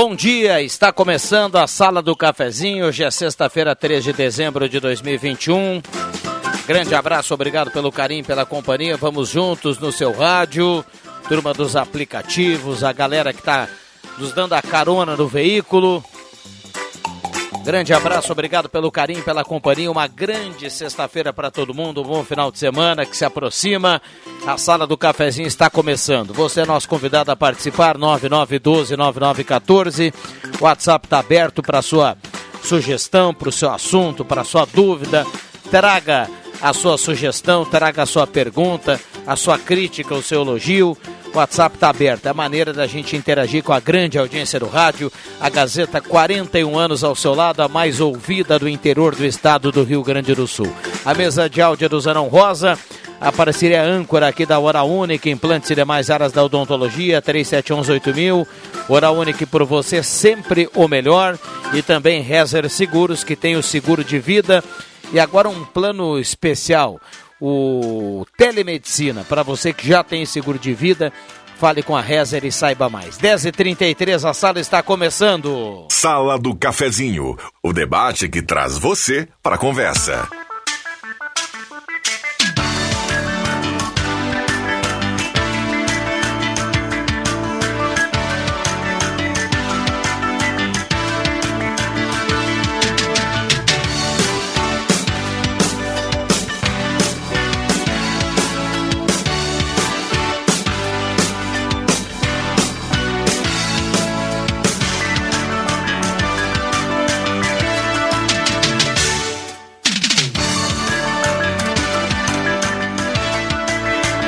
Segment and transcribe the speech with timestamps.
[0.00, 0.62] Bom dia.
[0.62, 2.86] Está começando a Sala do Cafezinho.
[2.86, 5.82] Hoje é sexta-feira, 3 de dezembro de 2021.
[6.68, 8.96] Grande abraço, obrigado pelo carinho, pela companhia.
[8.96, 10.84] Vamos juntos no seu rádio.
[11.28, 13.68] Turma dos aplicativos, a galera que está
[14.18, 16.04] nos dando a carona no veículo.
[17.68, 19.90] Grande abraço, obrigado pelo carinho, pela companhia.
[19.90, 22.00] Uma grande sexta-feira para todo mundo.
[22.00, 24.00] Um bom final de semana que se aproxima.
[24.46, 26.32] A sala do cafezinho está começando.
[26.32, 27.98] Você é nosso convidado a participar.
[27.98, 30.14] 9912-9914.
[30.58, 32.16] O WhatsApp está aberto para sua
[32.62, 35.26] sugestão, para o seu assunto, para sua dúvida.
[35.70, 36.26] Traga
[36.60, 40.96] a sua sugestão, traga a sua pergunta, a sua crítica, o seu elogio.
[41.32, 44.66] O WhatsApp está aberto, é a maneira da gente interagir com a grande audiência do
[44.66, 45.12] rádio.
[45.40, 49.84] A Gazeta, 41 anos ao seu lado, a mais ouvida do interior do estado do
[49.84, 50.72] Rio Grande do Sul.
[51.04, 52.78] A mesa de áudio é do Zanão Rosa,
[53.20, 58.46] a parceria âncora aqui da Hora Única, implantes e demais áreas da odontologia, 37118000.
[58.88, 61.36] Hora Única por você, sempre o melhor.
[61.74, 64.62] E também Rezer Seguros, que tem o seguro de vida.
[65.12, 67.00] E agora um plano especial
[67.40, 69.24] o telemedicina.
[69.24, 71.12] Para você que já tem seguro de vida,
[71.58, 73.18] fale com a Rezer e saiba mais.
[73.18, 75.86] 10h33, a sala está começando.
[75.90, 80.28] Sala do Cafezinho, o debate que traz você para a conversa.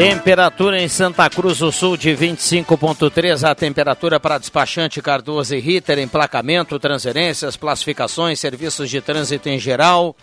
[0.00, 3.46] Temperatura em Santa Cruz do Sul de 25,3.
[3.46, 10.16] A temperatura para despachante Cardoso e Ritter, emplacamento, transferências, classificações, serviços de trânsito em geral.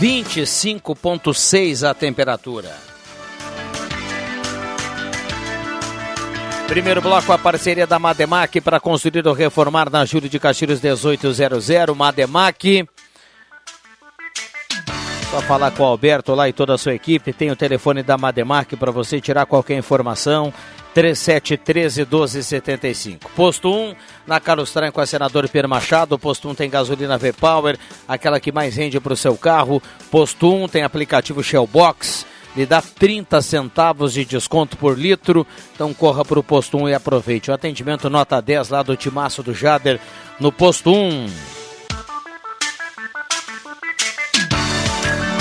[0.00, 2.76] 25,6 a temperatura.
[6.66, 11.68] Primeiro bloco, a parceria da Mademac para construir ou reformar na Júlio de Castilhos 1800.
[11.96, 12.84] Mademac.
[15.34, 17.32] Só falar com o Alberto lá e toda a sua equipe.
[17.32, 20.54] Tem o telefone da Mademark para você tirar qualquer informação.
[20.94, 23.32] 3713 1275.
[23.34, 23.96] Posto 1,
[24.28, 26.16] na Carlos Tran com a senador Pierre Machado.
[26.16, 29.82] Posto 1 tem gasolina V-Power, aquela que mais rende para o seu carro.
[30.08, 32.24] Posto 1 tem aplicativo Shellbox,
[32.56, 35.44] lhe dá 30 centavos de desconto por litro.
[35.74, 37.50] Então corra para o Posto 1 e aproveite.
[37.50, 39.98] O atendimento nota 10 lá do Timaço do Jader
[40.38, 41.53] no Posto 1.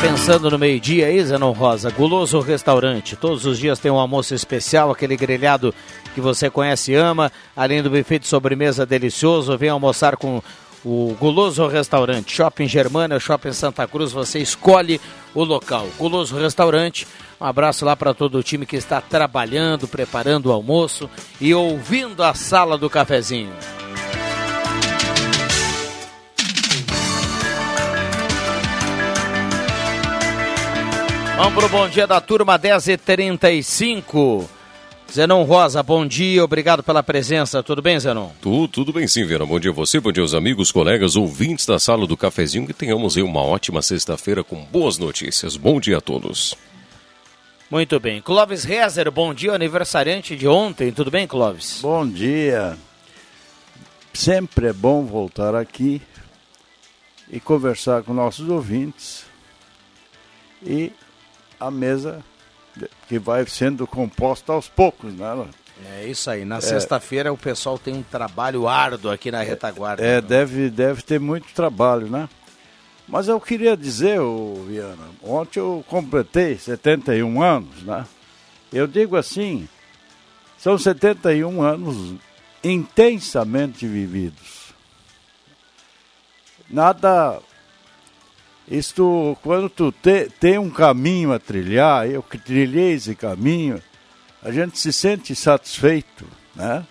[0.03, 3.15] Pensando no meio-dia aí, Zenon Rosa, Guloso Restaurante.
[3.15, 5.73] Todos os dias tem um almoço especial, aquele grelhado
[6.13, 9.57] que você conhece e ama, além do buffet de sobremesa delicioso.
[9.57, 10.43] Vem almoçar com
[10.83, 12.35] o Guloso Restaurante.
[12.35, 14.99] Shopping Germana, Shopping Santa Cruz, você escolhe
[15.33, 15.87] o local.
[15.97, 17.07] Guloso Restaurante.
[17.39, 21.09] Um abraço lá para todo o time que está trabalhando, preparando o almoço
[21.39, 23.53] e ouvindo a sala do cafezinho.
[31.35, 34.49] Vamos pro bom dia da turma 10 e 35
[35.11, 37.61] Zenon Rosa, bom dia, obrigado pela presença.
[37.61, 38.31] Tudo bem, Zenon?
[38.41, 39.45] Tudo, tudo bem sim, Vera.
[39.45, 42.65] Bom dia a você, bom dia aos amigos, colegas, ouvintes da sala do cafezinho.
[42.65, 45.55] Que tenhamos aí uma ótima sexta-feira com boas notícias.
[45.55, 46.55] Bom dia a todos.
[47.69, 48.21] Muito bem.
[48.21, 50.91] Clóvis Rezer, bom dia, aniversariante de ontem.
[50.91, 51.79] Tudo bem, Clóvis?
[51.81, 52.75] Bom dia.
[54.13, 56.01] Sempre é bom voltar aqui
[57.31, 59.25] e conversar com nossos ouvintes.
[60.65, 60.91] E
[61.67, 62.23] a mesa
[63.07, 65.47] que vai sendo composta aos poucos, né?
[65.97, 66.45] É isso aí.
[66.45, 70.03] Na é, sexta-feira o pessoal tem um trabalho árduo aqui na retaguarda.
[70.03, 72.29] É, deve, deve ter muito trabalho, né?
[73.07, 78.05] Mas eu queria dizer, ô, Viana, ontem eu completei 71 anos, né?
[78.71, 79.67] Eu digo assim,
[80.57, 82.15] são 71 anos
[82.63, 84.73] intensamente vividos.
[86.69, 87.39] Nada
[88.67, 93.81] isto, quando tu te, tem um caminho a trilhar, eu que trilhei esse caminho,
[94.41, 96.25] a gente se sente satisfeito,
[96.55, 96.85] né?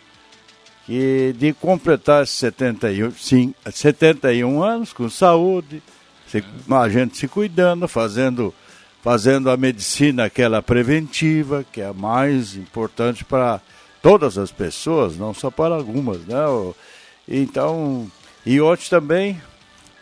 [0.84, 5.82] Que de completar 71, sim, 71 anos com saúde,
[6.26, 8.54] se, a gente se cuidando, fazendo,
[9.02, 13.60] fazendo a medicina aquela preventiva, que é a mais importante para
[14.02, 16.44] todas as pessoas, não só para algumas, né?
[17.28, 18.10] Então,
[18.44, 19.40] e hoje também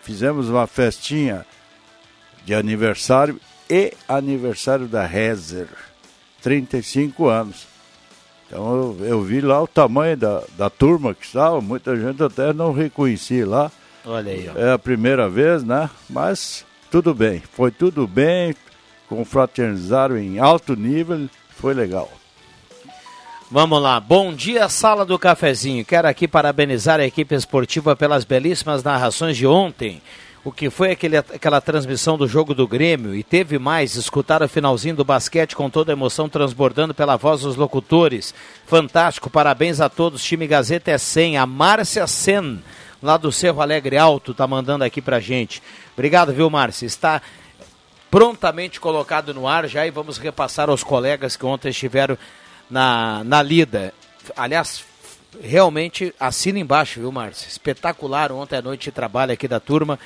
[0.02, 1.44] fizemos uma festinha
[2.44, 5.68] de aniversário e aniversário da Rezer,
[6.42, 7.66] 35 anos.
[8.46, 12.52] Então eu, eu, vi lá o tamanho da, da turma que estava, muita gente até
[12.52, 13.70] não reconhecia lá.
[14.04, 14.50] Olha aí.
[14.52, 14.58] Ó.
[14.58, 15.88] É a primeira vez, né?
[16.08, 18.54] Mas tudo bem, foi tudo bem,
[19.08, 22.10] confraternizaram em alto nível, foi legal.
[23.48, 25.84] Vamos lá, bom dia, sala do cafezinho.
[25.84, 30.00] Quero aqui parabenizar a equipe esportiva pelas belíssimas narrações de ontem
[30.42, 34.48] o que foi aquele, aquela transmissão do jogo do Grêmio e teve mais, escutar o
[34.48, 38.34] finalzinho do basquete com toda a emoção transbordando pela voz dos locutores.
[38.66, 40.24] Fantástico, parabéns a todos.
[40.24, 41.36] Time Gazeta é 100.
[41.36, 42.62] A Márcia Sen,
[43.02, 45.62] lá do Cerro Alegre Alto, tá mandando aqui pra gente.
[45.92, 46.86] Obrigado, viu, Márcia?
[46.86, 47.20] Está
[48.10, 52.16] prontamente colocado no ar já e vamos repassar aos colegas que ontem estiveram
[52.70, 53.92] na, na lida.
[54.34, 54.84] Aliás,
[55.42, 57.48] realmente assina embaixo, viu, Márcia?
[57.48, 59.98] Espetacular ontem à noite de trabalho aqui da turma.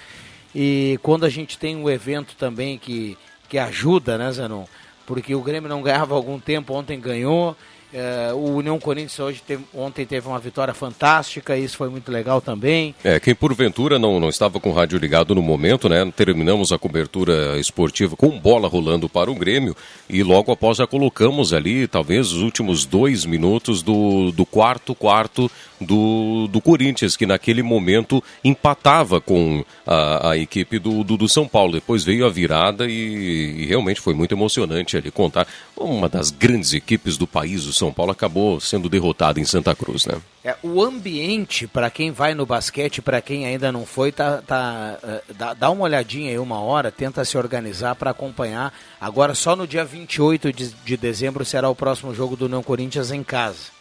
[0.54, 3.16] E quando a gente tem um evento também que,
[3.48, 4.64] que ajuda, né, Zanon?
[5.06, 7.56] Porque o Grêmio não ganhava algum tempo, ontem ganhou.
[7.96, 12.40] É, o União Corinthians hoje teve, ontem teve uma vitória fantástica, isso foi muito legal
[12.40, 12.92] também.
[13.04, 16.04] É, quem porventura não, não estava com o rádio ligado no momento, né?
[16.16, 19.76] Terminamos a cobertura esportiva com bola rolando para o Grêmio
[20.10, 25.48] e logo após já colocamos ali, talvez, os últimos dois minutos do, do quarto quarto
[25.80, 31.46] do, do Corinthians, que naquele momento empatava com a, a equipe do, do, do, São
[31.46, 31.72] Paulo.
[31.72, 35.46] Depois veio a virada e, e, realmente foi muito emocionante ali contar.
[35.76, 40.06] Uma das grandes equipes do país, o São Paulo, acabou sendo derrotado em Santa Cruz,
[40.06, 40.20] né?
[40.44, 44.98] É, o ambiente, para quem vai no basquete, para quem ainda não foi, tá, tá,
[45.02, 48.72] uh, dá, dá, uma olhadinha aí uma hora, tenta se organizar para acompanhar.
[49.00, 53.10] Agora, só no dia 28 de, de dezembro será o próximo jogo do Não Corinthians
[53.10, 53.74] em casa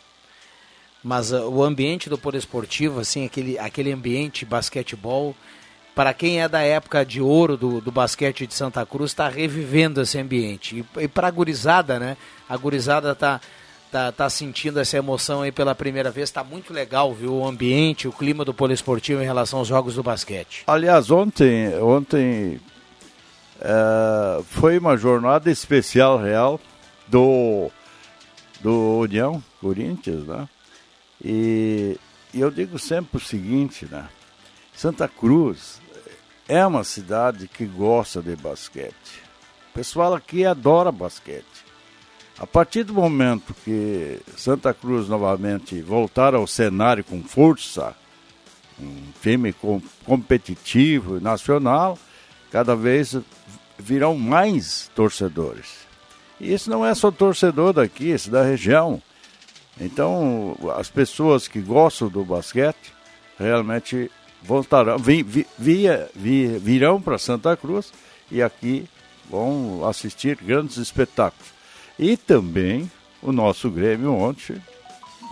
[1.03, 5.35] mas uh, o ambiente do Esportivo, assim, aquele, aquele ambiente basquetebol,
[5.93, 10.01] para quem é da época de ouro do, do basquete de Santa Cruz, está revivendo
[10.01, 10.79] esse ambiente.
[10.79, 12.17] E, e para a gurizada, né?
[12.47, 13.41] A gurizada está
[13.93, 16.27] tá, tá sentindo essa emoção aí pela primeira vez.
[16.27, 17.35] Está muito legal, viu?
[17.35, 20.63] O ambiente, o clima do Esportivo em relação aos jogos do basquete.
[20.65, 22.59] Aliás, ontem, ontem
[23.61, 26.59] é, foi uma jornada especial real
[27.07, 27.69] do,
[28.61, 30.49] do União Corinthians, né?
[31.23, 31.99] E,
[32.33, 34.09] e eu digo sempre o seguinte, né?
[34.75, 35.79] Santa Cruz
[36.47, 39.21] é uma cidade que gosta de basquete.
[39.69, 41.62] O pessoal aqui adora basquete.
[42.39, 47.95] A partir do momento que Santa Cruz novamente voltar ao cenário com força,
[48.79, 51.97] um time com, competitivo nacional,
[52.51, 53.15] cada vez
[53.77, 55.83] virão mais torcedores.
[56.39, 59.01] E isso não é só torcedor daqui, isso da região.
[59.79, 62.93] Então, as pessoas que gostam do basquete
[63.37, 64.11] realmente
[64.41, 67.91] voltarão, vi, vi, via, vi, virão para Santa Cruz
[68.29, 68.87] e aqui
[69.29, 71.53] vão assistir grandes espetáculos.
[71.97, 72.89] E também
[73.21, 74.55] o nosso Grêmio ontem,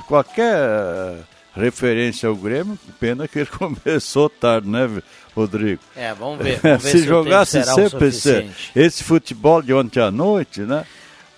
[0.07, 1.23] qualquer
[1.55, 4.89] referência ao Grêmio, pena que ele começou tarde, né,
[5.35, 5.81] Rodrigo?
[5.95, 6.59] É, vamos ver.
[6.63, 10.85] Vamos ver se, se jogasse sempre esse, esse futebol de ontem à noite, né?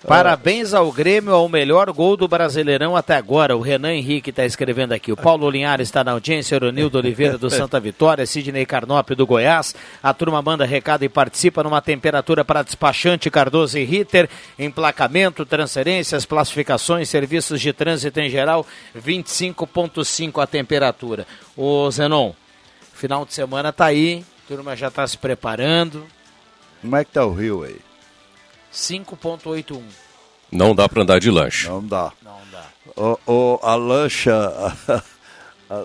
[0.06, 3.56] Parabéns ao Grêmio ao melhor gol do Brasileirão até agora.
[3.56, 5.10] O Renan Henrique está escrevendo aqui.
[5.10, 9.26] O Paulo Linhares está na audiência, o Ronildo Oliveira do Santa Vitória, Sidney Carnop do
[9.26, 9.74] Goiás.
[10.02, 16.26] A turma manda recado e participa numa temperatura para despachante Cardoso e Ritter, emplacamento, transferências,
[16.26, 21.26] classificações, serviços de trânsito em geral, 25.5 a temperatura.
[21.56, 22.32] O Zenon,
[22.92, 26.04] final de semana tá aí, a turma já está se preparando.
[26.82, 27.93] Como é que tá o Rio aí?
[28.74, 29.82] 5.81.
[30.50, 31.68] Não dá para andar de lancha.
[31.70, 32.12] Não dá.
[32.22, 32.64] Não dá.
[32.96, 34.34] O, o, a lancha.
[34.88, 35.02] a-
[35.74, 35.84] a-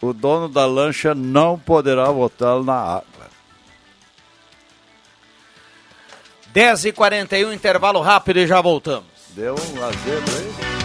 [0.00, 3.04] o dono da lancha não poderá botar na água.
[6.52, 9.06] 10 e 41 intervalo rápido e já voltamos.
[9.30, 10.83] Deu um azedo aí?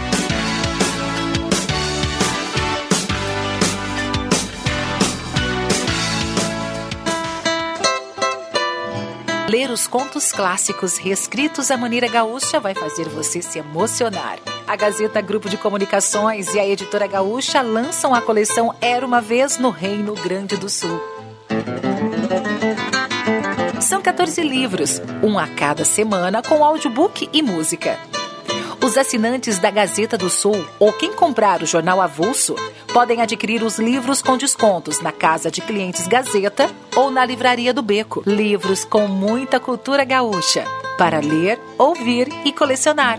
[9.50, 14.38] Ler os contos clássicos reescritos à maneira gaúcha vai fazer você se emocionar.
[14.64, 19.58] A Gazeta Grupo de Comunicações e a Editora Gaúcha lançam a coleção Era uma Vez
[19.58, 21.02] no Reino Grande do Sul.
[23.80, 27.98] São 14 livros, um a cada semana com audiobook e música.
[28.82, 32.56] Os assinantes da Gazeta do Sul ou quem comprar o jornal avulso
[32.92, 37.82] podem adquirir os livros com descontos na Casa de Clientes Gazeta ou na Livraria do
[37.82, 38.22] Beco.
[38.26, 40.64] Livros com muita cultura gaúcha
[40.96, 43.18] para ler, ouvir e colecionar.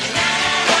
[0.09, 0.80] na, na, na, na.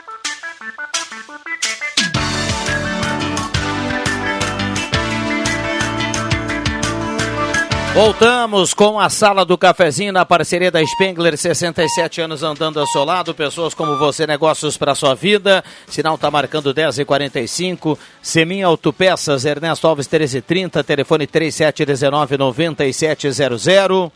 [7.94, 13.04] Voltamos com a sala do cafezinho na parceria da Spengler, 67 anos andando ao seu
[13.04, 15.62] lado, pessoas como você, negócios para sua vida.
[15.87, 24.11] Sinal tá marcando 10 e 45 Semin Autopeças, Ernesto Alves 1330, telefone 3719 9700.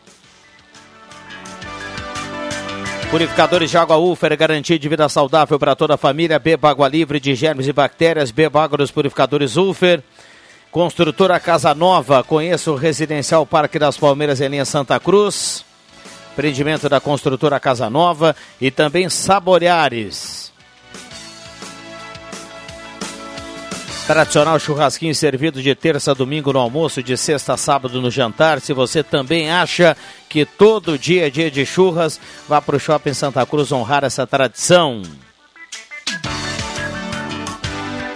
[3.11, 6.39] Purificadores de água Ufer, garantia de vida saudável para toda a família.
[6.39, 8.31] Beba água livre de germes e bactérias.
[8.31, 10.03] Beba água dos purificadores Ufer.
[10.71, 15.65] Construtora Casa Nova, conheça o Residencial Parque das Palmeiras em linha Santa Cruz.
[16.33, 20.53] Empreendimento da construtora Casa Nova e também Saboreares.
[24.05, 28.61] Tradicional churrasquinho servido de terça a domingo no almoço, de sexta a sábado no jantar.
[28.61, 29.97] Se você também acha
[30.29, 34.25] que todo dia é dia de churras, vá para o Shopping Santa Cruz honrar essa
[34.25, 35.01] tradição.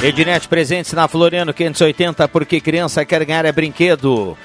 [0.04, 4.36] Ednet presentes na Floriano 580, porque criança quer ganhar é brinquedo.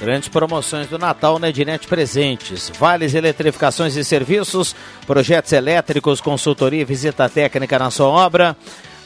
[0.00, 2.72] Grandes promoções do Natal na Ednet Presentes.
[2.78, 4.74] Vales eletrificações e serviços,
[5.06, 8.56] projetos elétricos, consultoria e visita técnica na sua obra.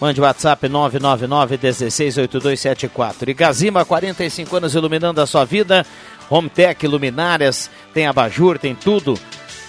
[0.00, 3.28] Mande WhatsApp 999 168274.
[3.28, 5.84] E Gazima, 45 anos iluminando a sua vida.
[6.30, 9.18] Hometech, luminárias, tem abajur, tem tudo.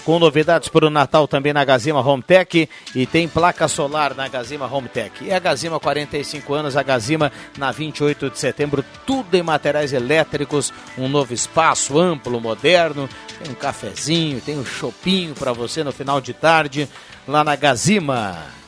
[0.05, 4.67] Com novidades para o Natal também na Gazima Hometech e tem placa solar na Gazima
[4.67, 5.23] Hometech.
[5.23, 10.73] E a Gazima 45 anos, a Gazima na 28 de setembro, tudo em materiais elétricos,
[10.97, 13.07] um novo espaço amplo, moderno,
[13.41, 16.89] tem um cafezinho, tem um chopinho para você no final de tarde
[17.25, 18.62] lá na Gazima.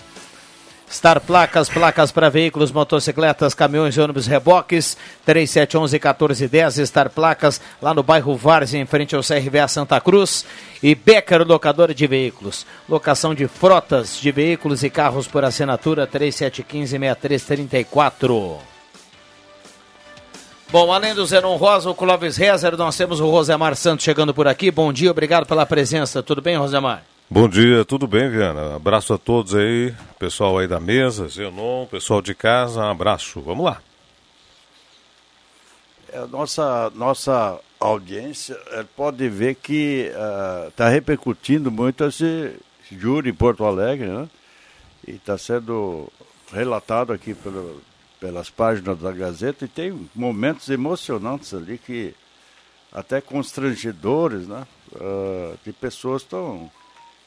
[0.90, 4.96] Star Placas, placas para veículos, motocicletas, caminhões, ônibus, reboques,
[5.28, 10.46] 3711-1410, Star Placas, lá no bairro Várzea, em frente ao CRVA Santa Cruz.
[10.84, 12.68] E Becker, locadora de veículos.
[12.88, 18.58] Locação de frotas de veículos e carros por assinatura, 3715-6334.
[20.72, 24.48] Bom, além do Zenon Rosa, o Clóvis Rezer, nós temos o Rosemar Santos chegando por
[24.48, 24.70] aqui.
[24.70, 26.22] Bom dia, obrigado pela presença.
[26.22, 27.15] Tudo bem, Rosemar?
[27.28, 28.76] Bom dia, tudo bem, Viana?
[28.76, 33.42] Abraço a todos aí, pessoal aí da mesa, Zenon, pessoal de casa, um abraço.
[33.42, 33.82] Vamos lá.
[36.14, 40.12] A É, nossa, nossa audiência eh, pode ver que
[40.70, 42.56] está repercutindo muito esse
[42.92, 44.30] júri em Porto Alegre, né?
[45.08, 46.08] E está sendo
[46.54, 47.82] relatado aqui pelo,
[48.20, 52.14] pelas páginas da Gazeta e tem momentos emocionantes ali que
[52.94, 54.68] até constrangedores, né?
[54.96, 56.70] Ah, de pessoas estão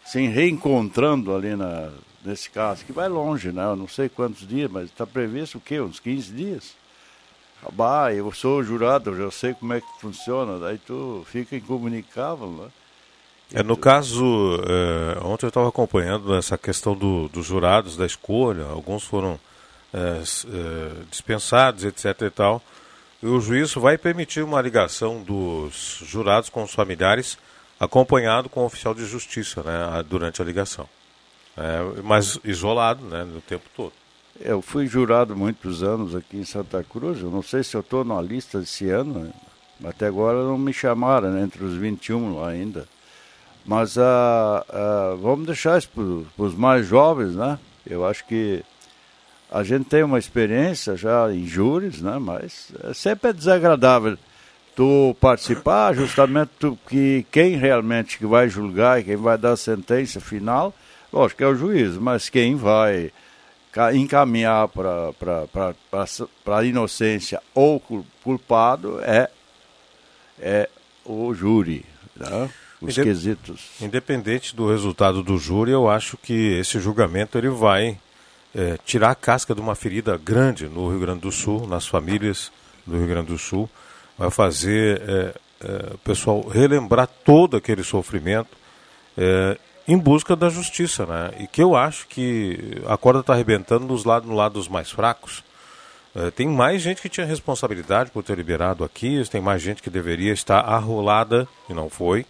[0.09, 1.91] se reencontrando ali na,
[2.25, 3.65] nesse caso, que vai longe, né?
[3.65, 5.81] Eu não sei quantos dias, mas está previsto o quê?
[5.81, 6.75] Uns 15 dias?
[7.73, 12.49] Bah, eu sou jurado, eu já sei como é que funciona, daí tu fica incomunicável,
[12.49, 12.69] né?
[13.53, 18.65] É, no caso, é, ontem eu estava acompanhando essa questão do, dos jurados da escolha,
[18.65, 19.41] alguns foram
[19.93, 22.63] é, é, dispensados, etc e tal,
[23.23, 27.39] e o juiz vai permitir uma ligação dos jurados com os familiares,
[27.79, 30.89] acompanhado com o oficial de justiça, né, durante a ligação.
[31.57, 33.93] É, mas isolado, né, no tempo todo.
[34.41, 38.05] Eu fui jurado muitos anos aqui em Santa Cruz, eu não sei se eu estou
[38.05, 39.33] na lista esse ano,
[39.85, 42.87] até agora não me chamaram né, entre os 21 lá ainda.
[43.65, 47.59] Mas ah, ah, vamos deixar isso para os mais jovens, né?
[47.85, 48.65] Eu acho que
[49.51, 52.19] a gente tem uma experiência já em júris, né?
[52.19, 54.17] Mas é, sempre é desagradável
[54.79, 59.57] tu participar, justamente tu, que quem realmente que vai julgar e quem vai dar a
[59.57, 60.73] sentença final,
[61.13, 63.11] lógico que é o juiz, mas quem vai
[63.73, 65.11] ca- encaminhar para
[66.47, 69.29] a inocência ou cul- culpado é,
[70.39, 70.69] é
[71.05, 72.49] o júri, né?
[72.81, 73.71] os Inde- quesitos.
[73.81, 77.99] Independente do resultado do júri, eu acho que esse julgamento ele vai
[78.55, 82.53] é, tirar a casca de uma ferida grande no Rio Grande do Sul, nas famílias
[82.87, 83.69] do Rio Grande do Sul,
[84.19, 88.57] vai fazer é, é, o pessoal relembrar todo aquele sofrimento
[89.17, 91.31] é, em busca da justiça, né?
[91.39, 94.91] E que eu acho que a corda está arrebentando nos lados, no lado dos mais
[94.91, 95.43] fracos.
[96.15, 99.89] É, tem mais gente que tinha responsabilidade por ter liberado aqui, tem mais gente que
[99.89, 102.27] deveria estar arrolada e não foi.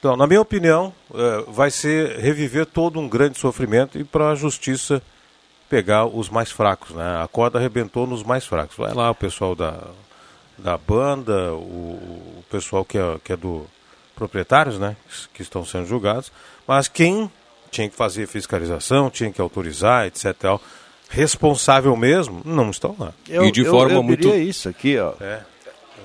[0.00, 4.34] Então, na minha opinião, eh, vai ser reviver todo um grande sofrimento e para a
[4.34, 5.02] justiça
[5.68, 6.96] pegar os mais fracos.
[6.96, 7.22] Né?
[7.22, 8.78] A corda arrebentou nos mais fracos.
[8.78, 9.78] Vai lá o pessoal da,
[10.62, 13.66] da banda, o, o pessoal que é, que é do
[14.14, 14.96] proprietários, né?
[15.32, 16.30] que estão sendo julgados,
[16.66, 17.30] mas quem
[17.70, 20.34] tinha que fazer fiscalização, tinha que autorizar, etc.
[20.38, 20.60] tal,
[21.12, 23.12] Responsável mesmo, não estão lá.
[23.28, 25.12] Eu, E de eu- forma eu muito- isso aqui, ó.
[25.20, 25.40] É.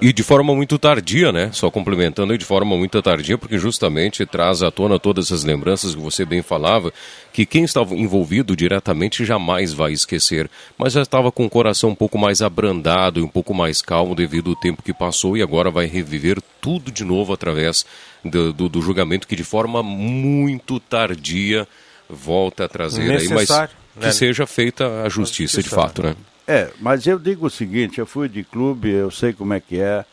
[0.02, 1.50] E de forma muito tardia, né?
[1.54, 5.96] Só complementando aí de forma muito tardia, porque justamente traz à tona todas essas lembranças
[5.96, 6.92] que você bem falava,
[7.32, 11.96] que quem estava envolvido diretamente jamais vai esquecer, mas já estava com o coração um
[11.96, 15.72] pouco mais abrandado e um pouco mais calmo devido ao tempo que passou e agora
[15.72, 17.86] vai reviver tudo de novo através
[18.24, 21.66] do, do- do julgamento que de forma muito tardia
[22.10, 24.12] volta a trazer aí, mas Necessário, que né?
[24.12, 26.16] seja feita a justiça de fato, né?
[26.48, 29.80] É, mas eu digo o seguinte, eu fui de clube, eu sei como é que
[29.80, 30.06] é.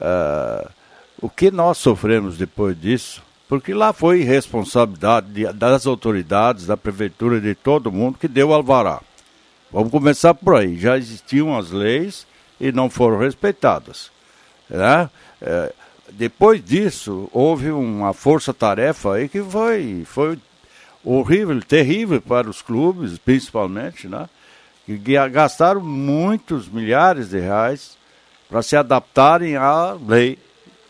[0.00, 0.70] ah,
[1.20, 7.40] o que nós sofremos depois disso, porque lá foi responsabilidade de- das autoridades, da prefeitura,
[7.40, 9.00] de todo mundo que deu alvará.
[9.72, 10.78] Vamos começar por aí.
[10.78, 12.26] Já existiam as leis
[12.60, 14.10] e não foram respeitadas.
[14.70, 15.10] Né?
[15.42, 15.72] É,
[16.12, 20.38] depois disso, houve uma força-tarefa aí que foi, foi
[21.04, 24.28] horrível, terrível para os clubes, principalmente, né?
[24.88, 24.96] Que
[25.28, 27.98] gastaram muitos milhares de reais
[28.48, 30.38] para se adaptarem à lei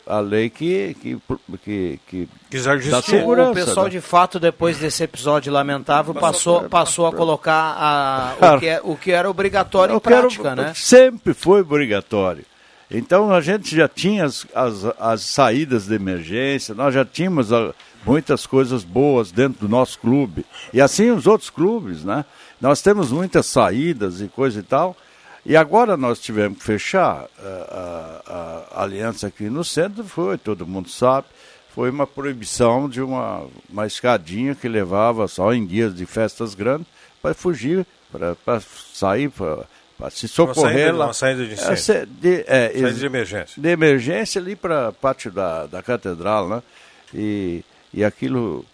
[0.06, 1.18] a lei que que
[1.64, 3.50] que, que, que dá segurança.
[3.50, 3.90] O pessoal né?
[3.90, 8.96] de fato depois desse episódio lamentável passou passou a colocar a, o, que é, o
[8.96, 10.72] que era obrigatório em prática, quero, né?
[10.76, 12.44] Sempre foi obrigatório.
[12.88, 17.74] Então a gente já tinha as, as, as saídas de emergência, nós já tínhamos a,
[18.06, 20.46] muitas coisas boas dentro do nosso clube.
[20.72, 22.24] E assim os outros clubes, né?
[22.60, 24.96] Nós temos muitas saídas e coisa e tal.
[25.46, 30.66] E agora nós tivemos que fechar a, a, a, aliança aqui no centro, foi, todo
[30.66, 31.26] mundo sabe,
[31.74, 36.86] foi uma proibição de uma, uma escadinha que levava só em dias de festas grandes
[37.22, 38.60] para fugir, para
[38.92, 41.04] sair, para se socorrer uma saída, lá.
[41.06, 41.54] Uma saída de.
[41.54, 43.62] É, de, é, saída de emergência.
[43.62, 46.62] De emergência ali para pátio da, da catedral, né?
[47.14, 48.66] E, e aquilo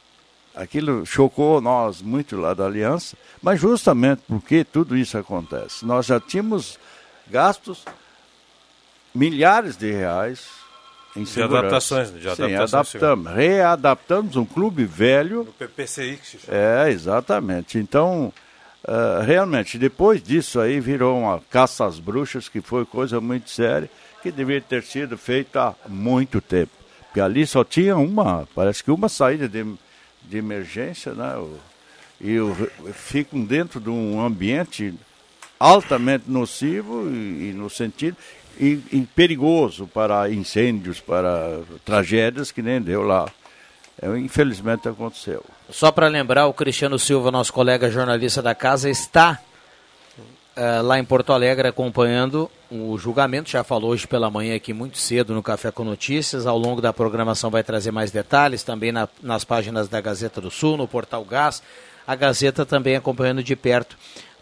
[0.55, 5.85] Aquilo chocou nós muito lá da Aliança, mas justamente porque tudo isso acontece.
[5.85, 6.79] Nós já tínhamos
[7.29, 7.85] gastos
[9.15, 10.47] milhares de reais
[11.17, 12.89] em de adaptações, de adaptações.
[12.89, 15.45] Sim, adaptamos, readaptamos um clube velho.
[15.45, 16.59] No PPCI que se chama.
[16.59, 17.79] É, exatamente.
[17.79, 18.33] Então,
[18.85, 23.89] uh, realmente, depois disso aí virou uma caça às bruxas, que foi coisa muito séria,
[24.23, 26.73] que deveria ter sido feita há muito tempo.
[27.05, 29.65] Porque ali só tinha uma, parece que uma saída de
[30.29, 31.35] de emergência, né?
[32.21, 32.37] e
[32.93, 34.95] ficam dentro de um ambiente
[35.59, 38.17] altamente nocivo e, e no sentido
[38.59, 43.29] e, e, perigoso para incêndios, para tragédias que nem deu lá.
[44.01, 45.45] É, infelizmente aconteceu.
[45.71, 49.41] Só para lembrar, o Cristiano Silva, nosso colega jornalista da casa, está
[50.57, 53.51] uh, lá em Porto Alegre acompanhando o julgamento.
[53.51, 56.47] Já falou hoje pela manhã aqui muito cedo no Café com Notícias.
[56.47, 60.51] Ao longo da programação vai trazer mais detalhes também na, nas páginas da Gazeta do
[60.51, 61.63] Sul, no Portal Gás.
[62.07, 63.97] A Gazeta também acompanhando de perto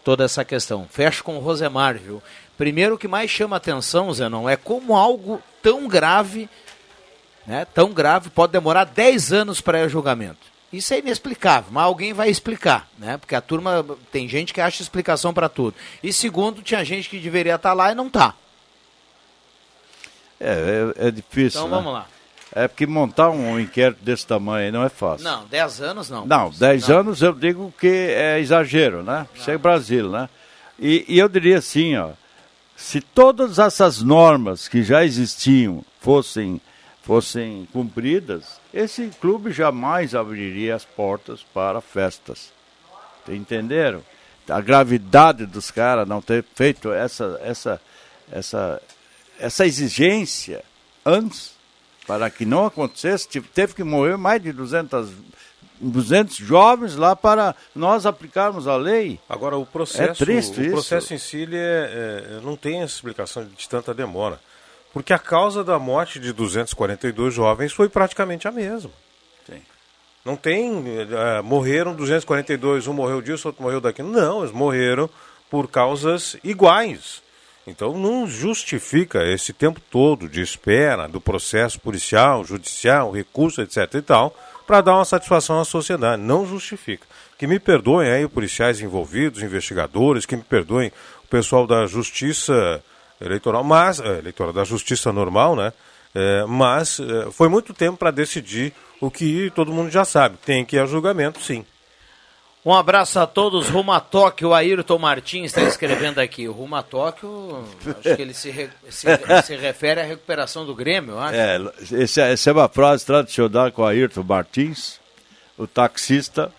[0.05, 0.87] toda essa questão.
[0.90, 2.22] Fecho com o Rosemar, viu?
[2.59, 6.48] Primeiro o que mais chama atenção, Zenon, é como algo tão grave,
[7.46, 10.52] né, tão grave, pode demorar 10 anos para julgamento.
[10.73, 13.19] Isso é inexplicável, mas alguém vai explicar, né?
[13.19, 15.75] Porque a turma tem gente que acha explicação para tudo.
[16.03, 18.35] E segundo, tinha gente que deveria estar tá lá e não está.
[20.41, 21.61] É, é, é, difícil.
[21.61, 21.77] Então né?
[21.77, 22.07] vamos lá.
[22.55, 25.25] É porque montar um inquérito desse tamanho não é fácil.
[25.25, 26.27] Não, 10 anos não.
[26.27, 29.27] Não, 10 anos eu digo que é exagero, né?
[29.35, 30.29] Isso é Brasil, né?
[30.79, 32.11] E, e eu diria assim, ó,
[32.77, 36.61] se todas essas normas que já existiam fossem
[37.03, 42.53] fossem cumpridas, esse clube jamais abriria as portas para festas.
[43.29, 44.03] Entenderam?
[44.49, 47.81] A gravidade dos caras não ter feito essa, essa,
[48.31, 48.83] essa,
[49.38, 50.65] essa exigência
[51.05, 51.53] antes,
[52.07, 55.11] para que não acontecesse, teve que morrer mais de 200,
[55.81, 59.21] 200 jovens lá para nós aplicarmos a lei.
[59.29, 62.95] Agora, o processo, é triste o, o processo em si é, é, não tem essa
[62.95, 64.41] explicação de tanta demora.
[64.93, 68.91] Porque a causa da morte de 242 jovens foi praticamente a mesma.
[69.47, 69.63] Sim.
[70.25, 70.71] Não tem.
[70.71, 74.11] Uh, morreram 242, um morreu disso, outro morreu daquilo.
[74.11, 75.09] Não, eles morreram
[75.51, 77.23] por causas iguais.
[77.67, 83.95] Então não justifica esse tempo todo de espera do processo policial, judicial, recurso, etc.
[83.95, 86.21] e tal, para dar uma satisfação à sociedade.
[86.21, 87.07] Não justifica.
[87.39, 90.93] Que me perdoem aí os policiais envolvidos, investigadores, que me perdoem
[91.25, 92.83] o pessoal da justiça
[93.25, 95.73] eleitoral, mas é, eleitoral da justiça normal, né?
[96.15, 100.37] É, mas é, foi muito tempo para decidir o que todo mundo já sabe.
[100.45, 101.65] Tem que ir a julgamento, sim.
[102.65, 103.69] Um abraço a todos.
[103.69, 106.47] Rumo a Tóquio, o Ayrton Martins está escrevendo aqui.
[106.47, 109.07] O Rumo a Tóquio, acho que ele se, re, se,
[109.45, 111.35] se, refere à recuperação do Grêmio, acho.
[111.35, 111.59] É,
[112.03, 115.01] esse, essa é uma frase tradicional com o Ayrton Martins,
[115.59, 116.53] o taxista,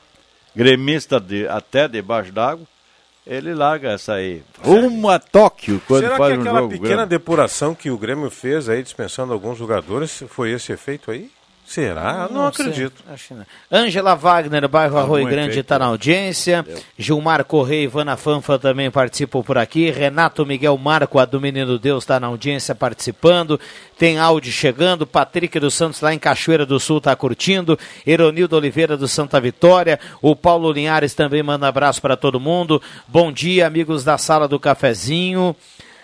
[0.53, 2.67] gremista de, até debaixo d'água,
[3.25, 4.43] ele larga essa aí.
[4.61, 7.09] Rumo a Tóquio, quando Será faz que aquela um jogo pequena grande.
[7.09, 11.29] depuração que o Grêmio fez aí, dispensando alguns jogadores, foi esse efeito aí?
[11.73, 12.27] Será?
[12.29, 13.03] Não, não acredito.
[13.71, 16.63] Ângela Wagner, bairro Arroio Grande, está na audiência.
[16.95, 19.89] Gilmar Correia e Ivana Fanfa também participam por aqui.
[19.89, 23.59] Renato Miguel Marco, a do Menino Deus, está na audiência participando.
[23.97, 25.07] Tem áudio chegando.
[25.07, 27.75] Patrick dos Santos, lá em Cachoeira do Sul, está curtindo.
[28.05, 29.99] Eronildo Oliveira do Santa Vitória.
[30.21, 32.79] O Paulo Linhares também manda abraço para todo mundo.
[33.07, 35.55] Bom dia, amigos da sala do cafezinho.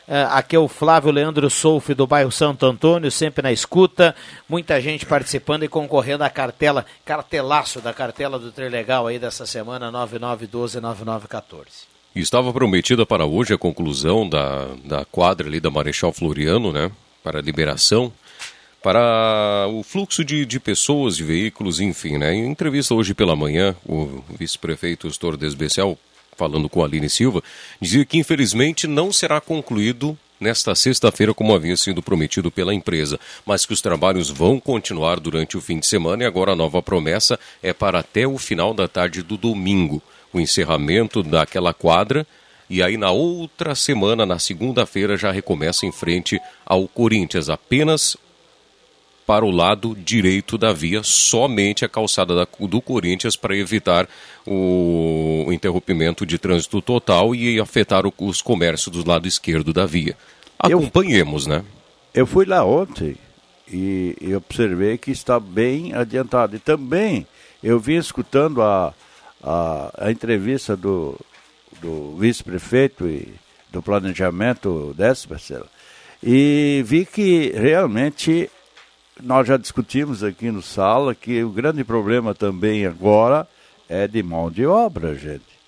[0.10, 4.15] Uh, aqui é o Flávio Leandro Solfi do bairro Santo Antônio, sempre na escuta.
[4.50, 9.91] Muita gente participando e concorrendo à cartela, cartelaço da cartela do Trilegal aí dessa semana,
[9.91, 11.86] 9912-9914.
[12.15, 16.91] Estava prometida para hoje a conclusão da, da quadra ali da Marechal Floriano, né?
[17.24, 18.12] Para liberação,
[18.82, 22.34] para o fluxo de, de pessoas, de veículos, enfim, né?
[22.34, 25.95] Em entrevista hoje pela manhã, o vice-prefeito Estor Desbecial,
[26.39, 27.43] falando com a Aline Silva,
[27.82, 33.65] dizia que infelizmente não será concluído nesta sexta-feira, como havia sido prometido pela empresa, mas
[33.65, 37.38] que os trabalhos vão continuar durante o fim de semana e agora a nova promessa
[37.62, 42.25] é para até o final da tarde do domingo o encerramento daquela quadra.
[42.69, 48.15] E aí, na outra semana, na segunda-feira, já recomeça em frente ao Corinthians, apenas
[49.30, 54.10] para o lado direito da via, somente a calçada da, do Corinthians para evitar
[54.44, 60.18] o, interrompimento de trânsito total e afetar o, os comércios do lado esquerdo da via.
[60.58, 61.63] Acompanhemos, eu, né?
[62.12, 63.18] Eu fui lá ontem
[63.72, 66.56] e, e observei que está bem adiantado.
[66.56, 67.28] E também
[67.62, 68.96] eu vim escutando a,
[69.44, 71.15] a, a entrevista do,
[71.80, 73.32] do vice-prefeito e
[73.72, 75.68] do planejamento dessa parcela
[76.22, 78.50] e vi que realmente
[79.21, 83.47] nós já discutimos aqui no sala que o grande problema também agora
[83.88, 85.60] é de mão de obra, gente.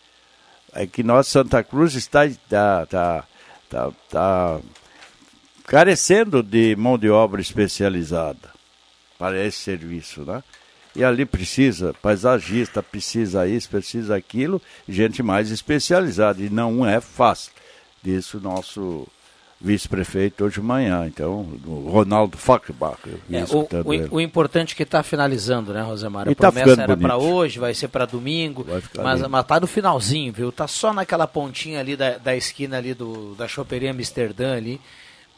[0.73, 3.25] É que nós, Santa Cruz, está, está, está,
[3.63, 4.59] está, está
[5.65, 8.51] carecendo de mão de obra especializada
[9.17, 10.43] para esse serviço, né?
[10.95, 16.41] E ali precisa paisagista, precisa isso, precisa aquilo, gente mais especializada.
[16.41, 17.51] E não é fácil.
[18.03, 19.07] Disse o nosso
[19.61, 22.97] vice-prefeito hoje de manhã, então, o Ronaldo Fachbach.
[23.31, 26.27] É, o, o, o, importante é que está finalizando, né, Rosemar?
[26.27, 28.65] A e tá promessa tá era para hoje, vai ser para domingo,
[28.97, 30.51] mas, mas tá no finalzinho, viu?
[30.51, 34.81] Tá só naquela pontinha ali da, da esquina ali do, da choperia Amsterdã ali,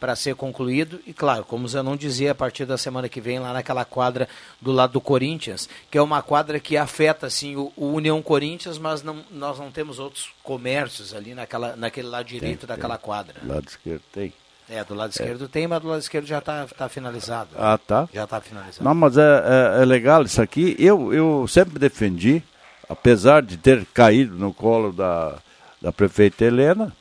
[0.04, 1.00] para ser concluído.
[1.08, 4.28] E claro, como o Zanon dizia, a partir da semana que vem, lá naquela quadra
[4.62, 8.78] do lado do Corinthians, que é uma quadra que afeta assim, o, o União Corinthians,
[8.78, 13.06] mas não, nós não temos outros comércios ali naquela, naquele lado direito tem, daquela tem.
[13.06, 13.36] quadra.
[13.42, 14.34] Do lado esquerdo tem.
[14.70, 15.48] É, do lado esquerdo é.
[15.48, 17.52] tem, mas do lado esquerdo já está tá finalizado.
[17.56, 18.10] Ah, tá?
[18.14, 18.84] Já está finalizado.
[18.84, 20.76] Não, mas é, é, é, legal isso aqui.
[20.78, 22.44] Eu, eu sempre defendi,
[22.90, 25.38] apesar de ter caído no colo da,
[25.82, 26.92] da prefeita Helena,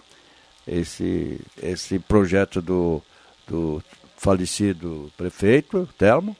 [0.66, 3.03] esse, esse projeto do,
[3.46, 3.83] do
[4.16, 6.37] falecido prefeito, Telmo,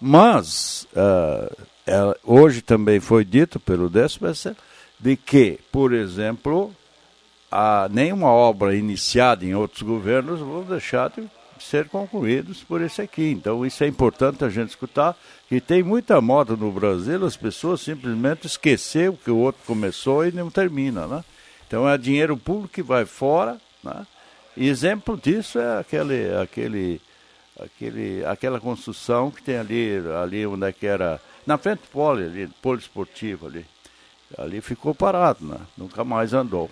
[0.00, 4.56] mas uh, é, hoje também foi dito pelo DSPC
[4.98, 6.74] de que, por exemplo,
[7.50, 13.30] a, nenhuma obra iniciada em outros governos vão deixar de ser concluídos por esse aqui.
[13.30, 15.16] Então isso é importante a gente escutar,
[15.48, 20.32] que tem muita moda no Brasil, as pessoas simplesmente esqueceram que o outro começou e
[20.32, 21.24] não termina, né?
[21.70, 24.04] Então é dinheiro público que vai fora, né?
[24.56, 27.00] Exemplo disso é aquele, aquele,
[27.60, 32.18] aquele, aquela construção que tem ali, ali onde é que era, na frente do polo,
[32.18, 33.64] ali, polo esportivo ali.
[34.36, 35.58] Ali ficou parado, né?
[35.78, 36.68] Nunca mais andou.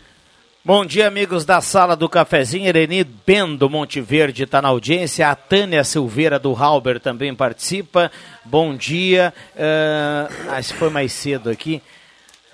[0.65, 2.67] Bom dia, amigos da sala do cafezinho.
[2.67, 5.31] Ereni Ben do Monte Verde está na audiência.
[5.31, 8.11] A Tânia Silveira do Halber também participa.
[8.45, 9.33] Bom dia.
[9.55, 11.81] Uh, ah, se foi mais cedo aqui.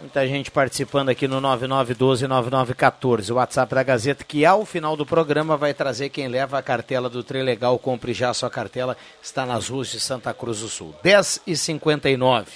[0.04, 5.56] Muita gente participando aqui no 9912-9914, o WhatsApp da Gazeta, que ao final do programa
[5.56, 7.78] vai trazer quem leva a cartela do Legal.
[7.78, 10.94] Compre já a sua cartela, está nas ruas de Santa Cruz do Sul.
[11.02, 12.50] 10 e 59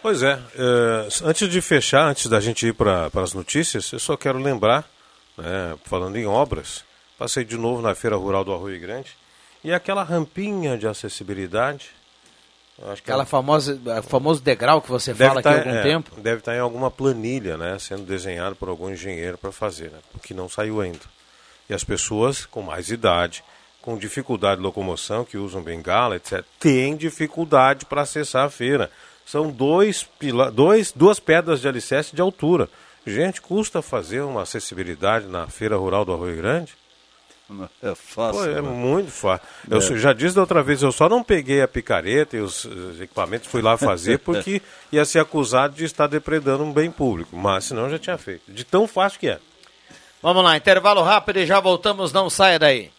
[0.00, 4.16] Pois é, é, antes de fechar, antes da gente ir para as notícias, eu só
[4.16, 4.88] quero lembrar,
[5.36, 6.84] né, falando em obras,
[7.18, 9.10] passei de novo na Feira Rural do Arroio Grande,
[9.64, 11.90] e aquela rampinha de acessibilidade
[12.90, 13.26] Aquela é...
[13.26, 16.20] famosa, famoso degrau que você deve fala tá, aqui há algum é, tempo?
[16.20, 17.78] Deve estar tá em alguma planilha, né?
[17.78, 19.98] Sendo desenhado por algum engenheiro para fazer, né?
[20.12, 21.00] Porque não saiu ainda.
[21.68, 23.44] E as pessoas com mais idade,
[23.80, 28.90] com dificuldade de locomoção, que usam bengala, etc., têm dificuldade para acessar a feira.
[29.24, 30.08] São dois,
[30.52, 32.68] dois, duas pedras de alicerce de altura.
[33.06, 36.74] Gente, custa fazer uma acessibilidade na feira rural do Arroio Grande?
[37.82, 38.42] É fácil.
[38.42, 38.60] Pô, é né?
[38.60, 39.46] muito fácil.
[39.70, 39.98] Eu é.
[39.98, 43.48] já disse da outra vez, eu só não peguei a picareta e os, os equipamentos,
[43.48, 47.36] fui lá fazer porque ia ser acusado de estar depredando um bem público.
[47.36, 48.50] Mas senão eu já tinha feito.
[48.50, 49.38] De tão fácil que é.
[50.22, 52.90] Vamos lá, intervalo rápido e já voltamos, não saia daí.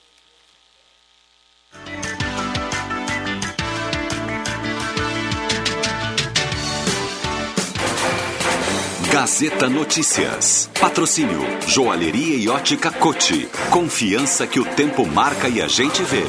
[9.14, 10.72] Gazeta Notícias.
[10.82, 13.48] Patrocínio Joalheria e Ótica Cote.
[13.70, 16.24] Confiança que o tempo marca e a gente vê.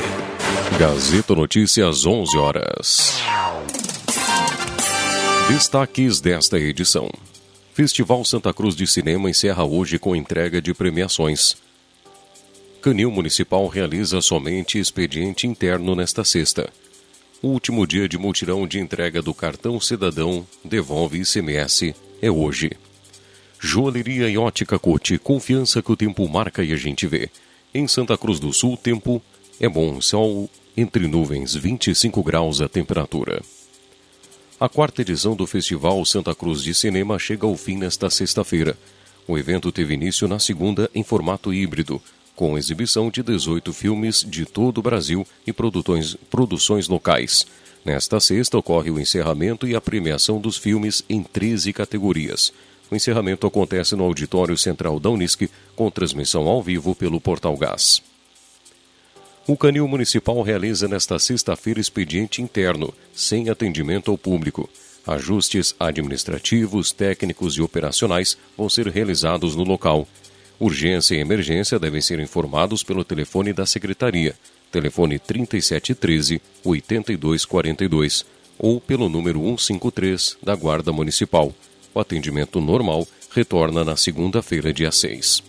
[0.78, 3.22] Gazeta Notícias 11 horas.
[5.48, 7.10] Destaques desta edição.
[7.72, 11.56] Festival Santa Cruz de Cinema encerra hoje com entrega de premiações.
[12.82, 16.68] Canil Municipal realiza somente expediente interno nesta sexta.
[17.40, 22.70] O último dia de mutirão de entrega do cartão cidadão devolve ICMS é hoje.
[23.58, 27.30] Joalheria e ótica Cote, confiança que o tempo marca e a gente vê.
[27.72, 29.22] Em Santa Cruz do Sul, tempo
[29.58, 33.42] é bom, sol entre nuvens, 25 graus a temperatura.
[34.58, 38.76] A quarta edição do Festival Santa Cruz de Cinema chega ao fim nesta sexta-feira.
[39.26, 42.00] O evento teve início na segunda em formato híbrido,
[42.36, 47.46] com exibição de 18 filmes de todo o Brasil e produções locais.
[47.84, 52.50] Nesta sexta ocorre o encerramento e a premiação dos filmes em 13 categorias.
[52.90, 58.02] O encerramento acontece no Auditório Central da Unisc, com transmissão ao vivo pelo Portal Gás.
[59.46, 64.70] O Canil Municipal realiza nesta sexta-feira expediente interno, sem atendimento ao público.
[65.06, 70.08] Ajustes administrativos, técnicos e operacionais vão ser realizados no local.
[70.58, 74.34] Urgência e emergência devem ser informados pelo telefone da Secretaria,
[74.74, 78.26] telefone 3713 8242,
[78.58, 81.54] ou pelo número 153 da Guarda Municipal.
[81.94, 85.44] O atendimento normal retorna na segunda-feira, dia 6.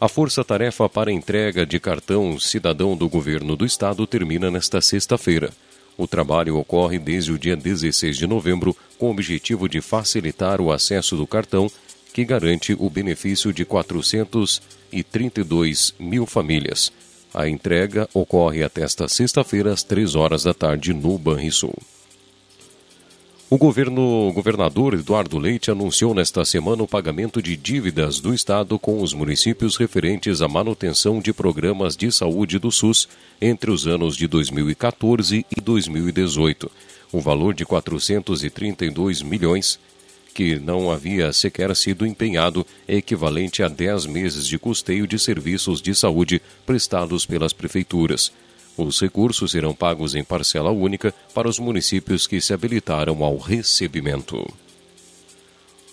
[0.00, 5.52] A força-tarefa para entrega de cartão cidadão do governo do estado termina nesta sexta-feira.
[5.96, 10.72] O trabalho ocorre desde o dia 16 de novembro com o objetivo de facilitar o
[10.72, 11.70] acesso do cartão,
[12.12, 16.90] que garante o benefício de 432 mil famílias.
[17.34, 21.74] A entrega ocorre até esta sexta-feira às 3 horas da tarde no Banrisul.
[23.52, 29.02] O governo governador Eduardo Leite anunciou nesta semana o pagamento de dívidas do Estado com
[29.02, 33.06] os municípios referentes à manutenção de programas de saúde do SUS
[33.40, 36.70] entre os anos de 2014 e 2018.
[37.12, 39.78] O valor de 432 milhões,
[40.32, 45.94] que não havia sequer sido empenhado, equivalente a 10 meses de custeio de serviços de
[45.94, 48.32] saúde prestados pelas prefeituras.
[48.76, 54.50] Os recursos serão pagos em parcela única para os municípios que se habilitaram ao recebimento.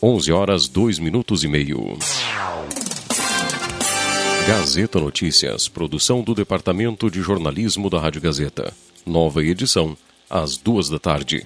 [0.02, 1.98] 11 horas 2 minutos e meio.
[4.48, 8.74] Gazeta Notícias, produção do Departamento de Jornalismo da Rádio Gazeta.
[9.06, 9.98] Nova edição,
[10.30, 11.46] às duas da tarde.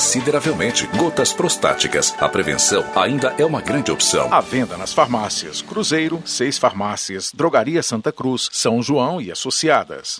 [0.01, 0.87] consideravelmente.
[0.97, 2.15] Gotas prostáticas.
[2.19, 4.33] A prevenção ainda é uma grande opção.
[4.33, 10.19] À venda nas farmácias Cruzeiro, seis farmácias, Drogaria Santa Cruz, São João e Associadas.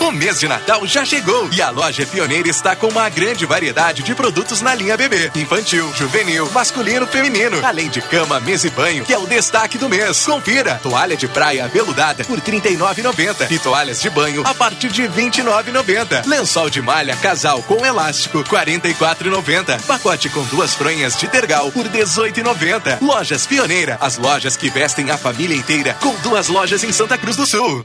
[0.00, 4.02] O mês de Natal já chegou e a loja Pioneira está com uma grande variedade
[4.02, 9.04] de produtos na linha bebê, infantil, juvenil, masculino, feminino, além de cama, mesa e banho,
[9.04, 10.24] que é o destaque do mês.
[10.24, 15.02] Confira: toalha de praia veludada por R$ 39,90 e toalhas de banho a partir de
[15.02, 16.26] R$ 29,90.
[16.26, 19.82] Lençol de malha casal com elástico R$ 44,90.
[19.82, 23.00] Pacote com duas fronhas de tergal por R$ 18,90.
[23.00, 27.36] Lojas Pioneira, as lojas que vestem a família inteira, com duas lojas em Santa Cruz
[27.36, 27.84] do Sul.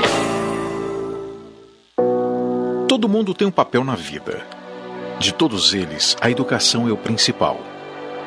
[2.91, 4.45] Todo mundo tem um papel na vida.
[5.17, 7.57] De todos eles, a educação é o principal.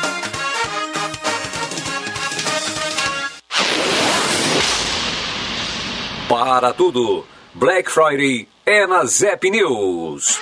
[6.40, 10.38] Para tudo, Black Friday é na Zep News.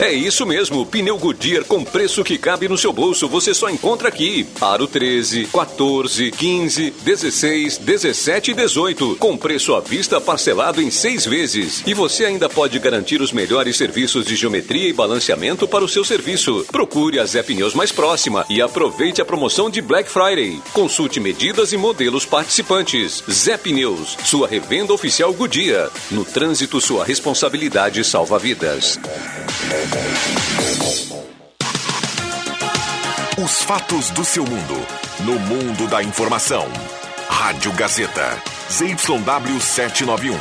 [0.00, 4.08] É isso mesmo, pneu Goodyear com preço que cabe no seu bolso, você só encontra
[4.08, 4.46] aqui.
[4.60, 11.24] Aro 13, 14, 15, 16, 17 e 18, com preço à vista parcelado em seis
[11.24, 11.82] vezes.
[11.86, 16.04] E você ainda pode garantir os melhores serviços de geometria e balanceamento para o seu
[16.04, 16.64] serviço.
[16.72, 20.60] Procure a Zé Pneus mais próxima e aproveite a promoção de Black Friday.
[20.72, 23.22] Consulte medidas e modelos participantes.
[23.30, 25.90] Zé Pneus, sua revenda oficial Goodyear.
[26.10, 28.98] No trânsito, sua responsabilidade salva vidas.
[33.42, 34.86] Os fatos do seu mundo.
[35.20, 36.66] No mundo da informação.
[37.28, 38.40] Rádio Gazeta.
[38.70, 40.34] ZYW 791.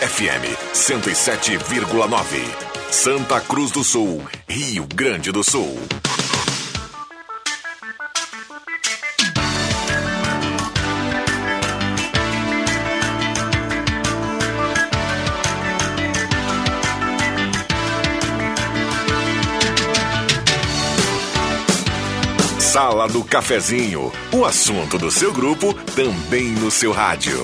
[0.00, 2.66] FM 107,9.
[2.90, 4.22] Santa Cruz do Sul.
[4.48, 5.78] Rio Grande do Sul.
[22.76, 24.12] Sala do Cafezinho.
[24.30, 27.42] O assunto do seu grupo também no seu rádio.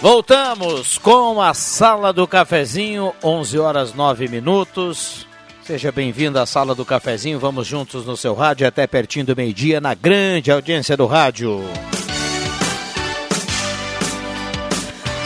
[0.00, 5.26] Voltamos com a Sala do Cafezinho, 11 horas 9 minutos.
[5.62, 7.38] Seja bem-vindo à Sala do Cafezinho.
[7.38, 11.62] Vamos juntos no seu rádio até pertinho do meio-dia na grande audiência do rádio.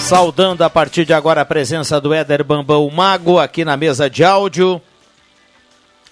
[0.01, 4.25] Saudando a partir de agora a presença do Éder Bambão Mago aqui na mesa de
[4.25, 4.83] áudio,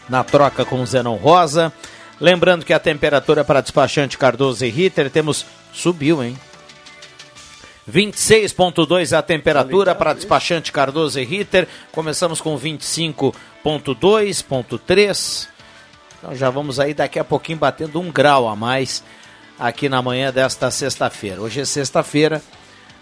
[0.09, 1.73] na troca com o Zenon Rosa.
[2.21, 6.39] Lembrando que a temperatura para despachante Cardoso e Ritter temos subiu, hein?
[7.91, 11.67] 26.2 a temperatura para despachante Cardoso e Ritter.
[11.91, 15.49] Começamos com 25.2.3.
[16.19, 19.03] Então já vamos aí daqui a pouquinho batendo um grau a mais
[19.59, 21.41] aqui na manhã desta sexta-feira.
[21.41, 22.41] Hoje é sexta-feira.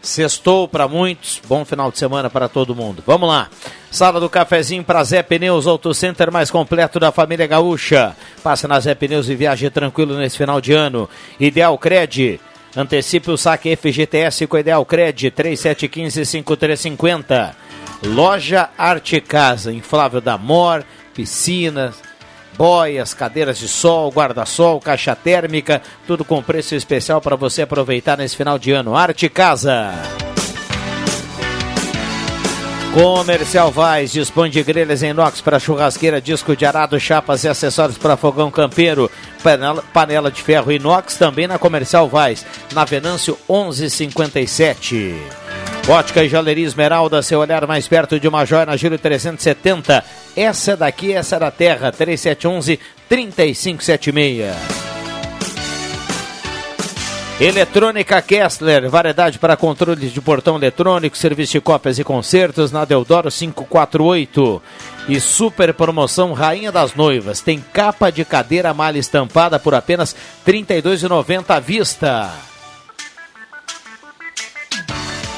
[0.06, 3.02] Sextou para muitos, bom final de semana para todo mundo.
[3.04, 3.48] Vamos lá.
[3.90, 8.14] Sala do cafezinho para Zé Pneus, Auto Center mais completo da família gaúcha.
[8.40, 11.10] Passe na Zé Pneus e viaje tranquilo nesse final de ano.
[11.40, 12.38] Ideal Cred.
[12.76, 17.56] Antecipe o saque FGTS com Ideal Cred 3715-5350.
[18.04, 20.84] Loja Arte Casa, inflável da Mor,
[21.14, 22.00] piscinas,
[22.56, 28.36] boias, cadeiras de sol, guarda-sol, caixa térmica, tudo com preço especial para você aproveitar nesse
[28.36, 28.96] final de ano.
[28.96, 29.92] Arte Casa.
[32.94, 37.98] Comercial Vaz dispõe de grelhas em inox para churrasqueira, disco de arado, chapas e acessórios
[37.98, 39.10] para fogão campeiro,
[39.42, 45.14] panela, panela de ferro inox também na Comercial Vaz, na Venâncio 1157.
[45.88, 50.04] Ótica e Joalheria Esmeralda, seu olhar mais perto de uma joia na Júlio 370.
[50.36, 54.52] Essa daqui, essa é da terra, 3711 3576.
[57.40, 63.30] Eletrônica Kessler, variedade para controle de portão eletrônico, serviço de cópias e concertos na Deodoro
[63.30, 64.60] 548.
[65.08, 67.40] E super promoção Rainha das Noivas.
[67.40, 72.55] Tem capa de cadeira malha estampada por apenas R$ 32,90 à vista.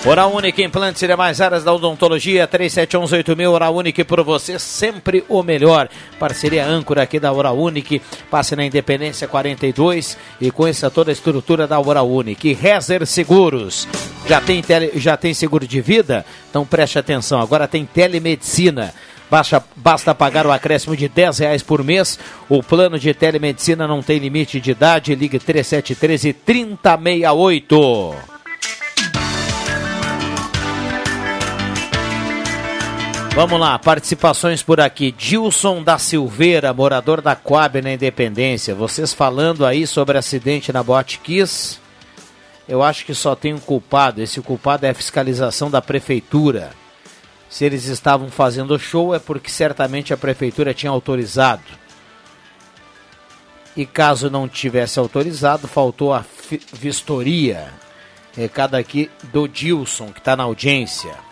[0.06, 5.42] Oral Unique Implantes e demais áreas da odontologia, 37118000 Oral Unique por você, sempre o
[5.42, 5.88] melhor.
[6.20, 11.66] Parceria âncora aqui da Oral Unique, passe na Independência 42 e conheça toda a estrutura
[11.66, 12.54] da Oral Unique.
[12.54, 13.88] Rezer Seguros,
[14.26, 16.24] já tem, tele, já tem seguro de vida?
[16.48, 18.94] Então preste atenção, agora tem telemedicina.
[19.28, 22.18] Basta, basta pagar o acréscimo de 10 reais por mês.
[22.48, 25.14] O plano de telemedicina não tem limite de idade.
[25.14, 28.37] Ligue 3713 3068.
[33.38, 35.12] Vamos lá, participações por aqui.
[35.12, 38.74] Dilson da Silveira, morador da Coab na Independência.
[38.74, 41.78] Vocês falando aí sobre acidente na Boate Kiss.
[42.68, 44.20] Eu acho que só tem um culpado.
[44.20, 46.72] Esse culpado é a fiscalização da prefeitura.
[47.48, 51.62] Se eles estavam fazendo show é porque certamente a prefeitura tinha autorizado.
[53.76, 56.24] E caso não tivesse autorizado, faltou a
[56.72, 57.68] vistoria.
[58.36, 61.27] Recado aqui do Dilson, que está na audiência.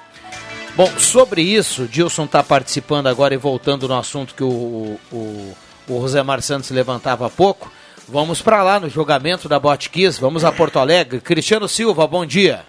[0.77, 5.57] Bom, sobre isso, Dilson está participando agora e voltando no assunto que o, o,
[5.89, 7.73] o Rosemar Santos levantava há pouco.
[8.07, 11.19] Vamos para lá no julgamento da Botkiss, vamos a Porto Alegre.
[11.19, 12.63] Cristiano Silva, bom dia.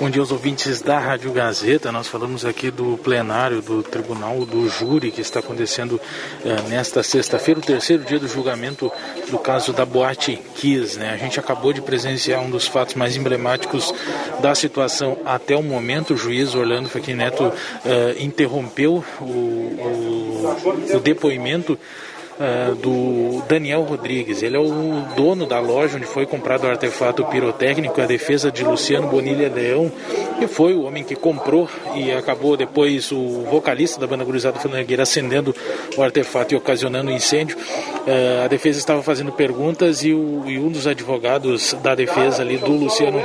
[0.00, 1.92] Bom dia aos ouvintes da Rádio Gazeta.
[1.92, 6.00] Nós falamos aqui do plenário do Tribunal do Júri que está acontecendo
[6.44, 8.90] eh, nesta sexta-feira, o terceiro dia do julgamento
[9.30, 10.98] do caso da Boate Kiss.
[10.98, 11.10] Né?
[11.10, 13.94] A gente acabou de presenciar um dos fatos mais emblemáticos
[14.40, 16.14] da situação até o momento.
[16.14, 17.52] O juiz Orlando Fachin Neto
[17.84, 20.56] eh, interrompeu o, o,
[20.94, 21.78] o depoimento
[22.38, 24.42] uh, do Daniel Rodrigues.
[24.42, 28.64] Ele é o dono da loja onde foi comprado o artefato pirotécnico, a defesa de
[28.64, 29.90] Luciano Bonilha Leão,
[30.38, 35.02] que foi o homem que comprou e acabou depois o vocalista da banda Gurizada Flangueira
[35.02, 35.54] acendendo
[35.96, 37.56] o artefato e ocasionando o incêndio.
[37.56, 42.58] Uh, a defesa estava fazendo perguntas e, o, e, um dos advogados da defesa ali,
[42.58, 43.22] do Luciano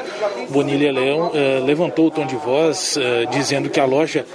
[0.50, 2.98] Bonilha Leão, uh, levantou o tom de voz
[3.32, 4.26] dizendo que a loja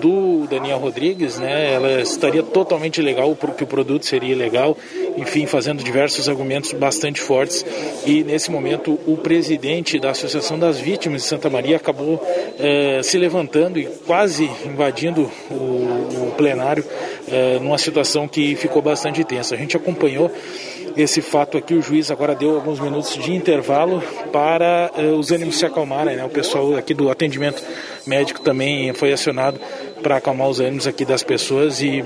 [0.00, 4.76] do Daniel Rodrigues, né, ela estaria totalmente legal, que o produto seria legal,
[5.16, 7.64] enfim, fazendo diversos argumentos bastante fortes.
[8.06, 12.22] E nesse momento, o presidente da Associação das Vítimas de Santa Maria acabou
[12.58, 16.84] eh, se levantando e quase invadindo o, o plenário
[17.30, 19.54] eh, numa situação que ficou bastante tensa.
[19.54, 20.30] A gente acompanhou
[20.96, 25.58] esse fato aqui, o juiz agora deu alguns minutos de intervalo para uh, os ânimos
[25.58, 26.24] se acalmarem, né?
[26.24, 27.62] O pessoal aqui do atendimento
[28.06, 29.60] médico também foi acionado
[30.02, 32.02] para acalmar os ânimos aqui das pessoas e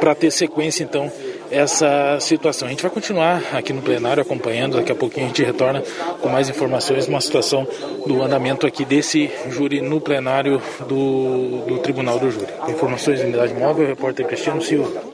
[0.00, 1.10] para ter sequência então
[1.50, 2.66] essa situação.
[2.66, 5.82] A gente vai continuar aqui no plenário acompanhando, daqui a pouquinho a gente retorna
[6.20, 7.68] com mais informações, uma situação
[8.06, 12.48] do andamento aqui desse júri no plenário do, do Tribunal do Júri.
[12.68, 15.11] Informações da Unidade Móvel, repórter Cristiano Silva.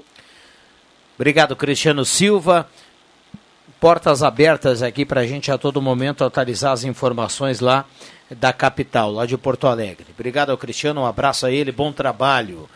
[1.19, 2.69] Obrigado, Cristiano Silva.
[3.81, 7.85] Portas abertas aqui para a gente a todo momento atualizar as informações lá
[8.31, 10.07] da capital, lá de Porto Alegre.
[10.15, 12.69] Obrigado ao Cristiano, um abraço a ele, bom trabalho.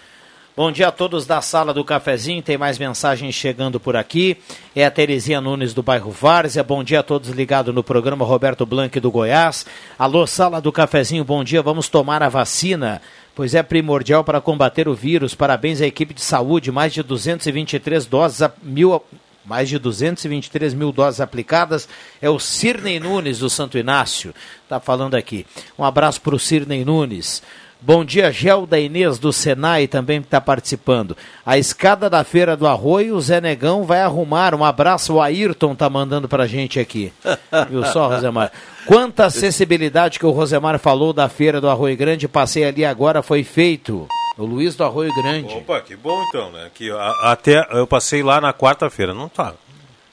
[0.56, 4.36] Bom dia a todos da sala do cafezinho, tem mais mensagens chegando por aqui.
[4.74, 6.64] É a Terezinha Nunes do bairro Várzea.
[6.64, 9.64] Bom dia a todos ligados no programa Roberto Blanc do Goiás.
[9.96, 11.62] Alô, sala do cafezinho, bom dia.
[11.62, 13.00] Vamos tomar a vacina
[13.34, 15.34] pois é primordial para combater o vírus.
[15.34, 19.02] Parabéns à equipe de saúde, mais de 223 doses, mil,
[19.44, 21.88] mais de 223 mil doses aplicadas.
[22.20, 25.46] É o Cirnei Nunes do Santo Inácio, está falando aqui.
[25.78, 27.42] Um abraço para o Cirnei Nunes.
[27.84, 31.16] Bom dia, Gelda Inês do Senai também está participando.
[31.44, 34.54] A escada da Feira do Arroio, o Zé Negão vai arrumar.
[34.54, 37.12] Um abraço, o Ayrton tá mandando pra gente aqui.
[37.68, 38.52] Viu só, Rosemar?
[38.86, 43.42] Quanta acessibilidade que o Rosemar falou da Feira do Arroio Grande, passei ali agora, foi
[43.42, 44.06] feito.
[44.38, 45.52] O Luiz do Arroio Grande.
[45.52, 46.70] Opa, que bom então, né?
[46.72, 49.54] Que, a, até eu passei lá na quarta-feira, não tá.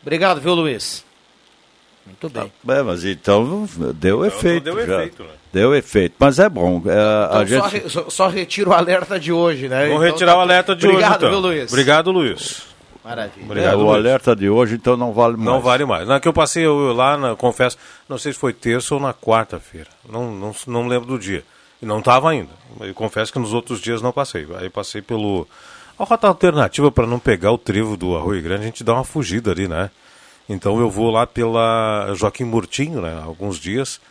[0.01, 1.05] Obrigado, viu, Luiz?
[2.09, 2.51] Muito bem.
[2.65, 4.63] Tá, é, mas então deu então, efeito.
[4.63, 4.95] Deu já.
[4.95, 5.29] efeito, né?
[5.51, 6.81] Deu efeito, mas é bom.
[6.85, 7.59] É, então, a gente...
[7.59, 9.87] só, re, só, só retira o alerta de hoje, né?
[9.87, 10.37] Vamos então, retirar tá...
[10.37, 11.25] o alerta de Obrigado, hoje.
[11.25, 11.41] Obrigado, então.
[11.41, 11.71] Luiz.
[11.71, 12.63] Obrigado, Luiz.
[13.03, 13.45] Maravilha.
[13.45, 13.95] Obrigado, É, o Luiz.
[13.95, 15.45] alerta de hoje, então, não vale mais.
[15.45, 16.07] Não vale mais.
[16.07, 19.13] Na que eu passei eu, lá, na, confesso, não sei se foi terça ou na
[19.13, 19.87] quarta-feira.
[20.07, 21.43] Não, não, não lembro do dia.
[21.81, 22.51] E não estava ainda.
[22.81, 24.45] Eu confesso que nos outros dias não passei.
[24.59, 25.47] Aí passei pelo.
[25.97, 29.03] A rota alternativa para não pegar o trevo do Arroio Grande, a gente dá uma
[29.03, 29.89] fugida ali, né?
[30.49, 33.21] Então eu vou lá pela Joaquim Murtinho, né?
[33.23, 34.01] Alguns dias.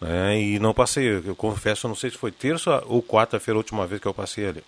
[0.00, 0.40] Né?
[0.40, 1.22] E não passei.
[1.24, 4.14] Eu confesso, eu não sei se foi terça ou quarta-feira a última vez que eu
[4.14, 4.64] passei ali.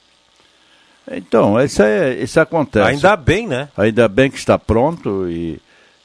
[1.10, 2.88] Então, isso, é, isso acontece.
[2.88, 3.68] Ainda bem, né?
[3.76, 5.60] Ainda bem que está pronto e,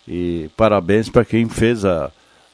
[0.07, 2.11] e parabéns para quem fez a,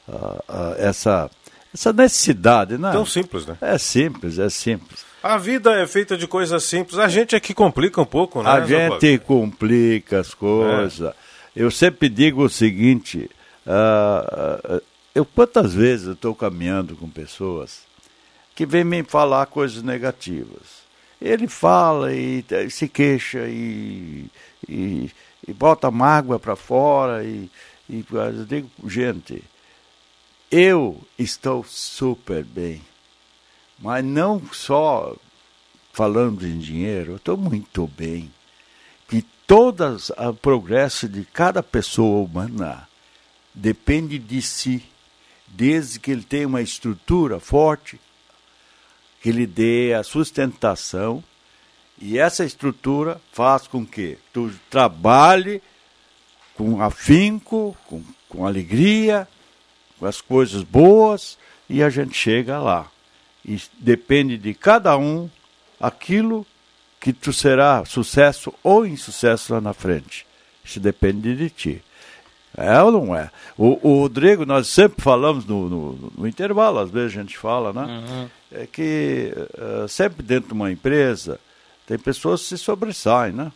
[0.08, 1.28] a- a- essa,
[1.74, 2.78] essa necessidade.
[2.78, 2.92] Né?
[2.92, 3.56] Tão simples, né?
[3.60, 5.04] É simples, é simples.
[5.22, 6.98] A vida é feita de coisas simples.
[7.00, 8.50] A gente é que complica um pouco, né?
[8.50, 11.12] A Zé gente complica as coisas.
[11.56, 13.30] Eu sempre digo o seguinte:
[13.66, 14.82] ah, ah,
[15.14, 17.80] eu quantas vezes eu estou caminhando com pessoas
[18.54, 20.84] que vêm me falar coisas negativas.
[21.20, 24.26] Ele fala e eh, se queixa e,
[24.68, 25.10] e,
[25.48, 27.50] e bota mágoa para fora e,
[27.88, 29.42] e eu digo, gente,
[30.50, 32.82] eu estou super bem,
[33.78, 35.16] mas não só
[35.90, 38.30] falando em dinheiro, eu estou muito bem.
[39.46, 42.88] Todas o progresso de cada pessoa humana
[43.54, 44.82] depende de si,
[45.46, 48.00] desde que ele tenha uma estrutura forte,
[49.22, 51.22] que lhe dê a sustentação,
[51.96, 55.62] e essa estrutura faz com que tu trabalhe
[56.56, 59.28] com afinco, com, com alegria,
[59.96, 61.38] com as coisas boas,
[61.70, 62.90] e a gente chega lá.
[63.44, 65.30] E depende de cada um
[65.78, 66.44] aquilo
[67.00, 70.26] que tu será sucesso ou insucesso lá na frente.
[70.64, 71.82] Isso depende de ti.
[72.56, 73.30] É ou não é?
[73.56, 77.72] O, o Rodrigo, nós sempre falamos no, no, no intervalo, às vezes a gente fala,
[77.72, 77.84] né?
[77.84, 78.28] Uhum.
[78.50, 81.38] É que eh, sempre dentro de uma empresa
[81.86, 83.52] tem pessoas que se sobressaem, né?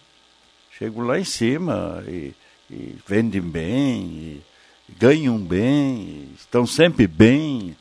[0.78, 2.34] Chegam lá em cima e,
[2.70, 4.42] e vendem bem,
[4.88, 7.74] e ganham bem, estão sempre bem.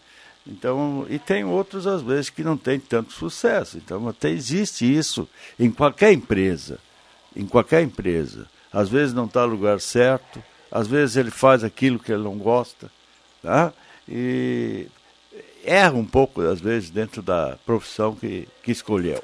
[0.49, 3.77] Então, e tem outros, às vezes, que não têm tanto sucesso.
[3.77, 5.29] Então, até existe isso
[5.59, 6.79] em qualquer empresa.
[7.35, 8.47] Em qualquer empresa.
[8.73, 12.37] Às vezes não está no lugar certo, às vezes ele faz aquilo que ele não
[12.37, 12.91] gosta.
[13.43, 13.71] Tá?
[14.07, 14.87] E
[15.63, 19.21] erra um pouco, às vezes, dentro da profissão que, que escolheu.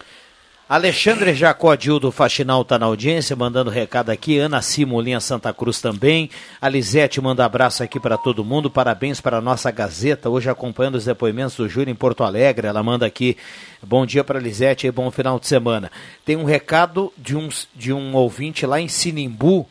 [0.68, 4.40] Alexandre Jacodil do Faxinal está na audiência, mandando recado aqui.
[4.40, 6.28] Ana Simolinha Santa Cruz também.
[6.60, 8.68] A Lisete manda abraço aqui para todo mundo.
[8.68, 10.28] Parabéns para a nossa Gazeta.
[10.28, 12.66] Hoje acompanhando os depoimentos do Júlio em Porto Alegre.
[12.66, 13.38] Ela manda aqui.
[13.80, 15.92] Bom dia para Lisete e bom final de semana.
[16.26, 19.68] Tem um recado de um, de um ouvinte lá em Sinimbu.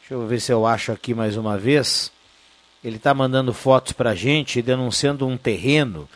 [0.00, 2.12] Deixa eu ver se eu acho aqui mais uma vez.
[2.84, 6.06] Ele está mandando fotos para a gente, denunciando um terreno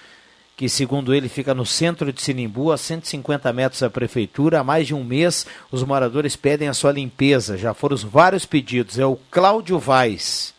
[0.56, 4.60] que, segundo ele, fica no centro de Sinimbu, a 150 metros da prefeitura.
[4.60, 7.58] Há mais de um mês, os moradores pedem a sua limpeza.
[7.58, 8.98] Já foram os vários pedidos.
[8.98, 10.54] É o Cláudio Vaz.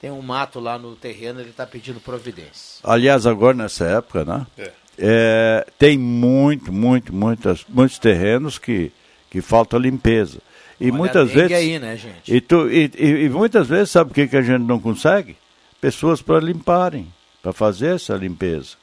[0.00, 2.80] Tem um mato lá no terreno, ele está pedindo providência.
[2.84, 4.46] Aliás, agora nessa época, né?
[4.56, 4.70] É.
[5.00, 8.90] É, tem muito, muito, muitas, muitos terrenos que,
[9.30, 10.38] que falta limpeza.
[10.80, 11.56] E Olha muitas vezes.
[11.56, 12.34] aí, né, gente?
[12.34, 15.36] E, tu, e, e, e muitas vezes, sabe o que, que a gente não consegue?
[15.80, 18.76] Pessoas para limparem, para fazer essa limpeza.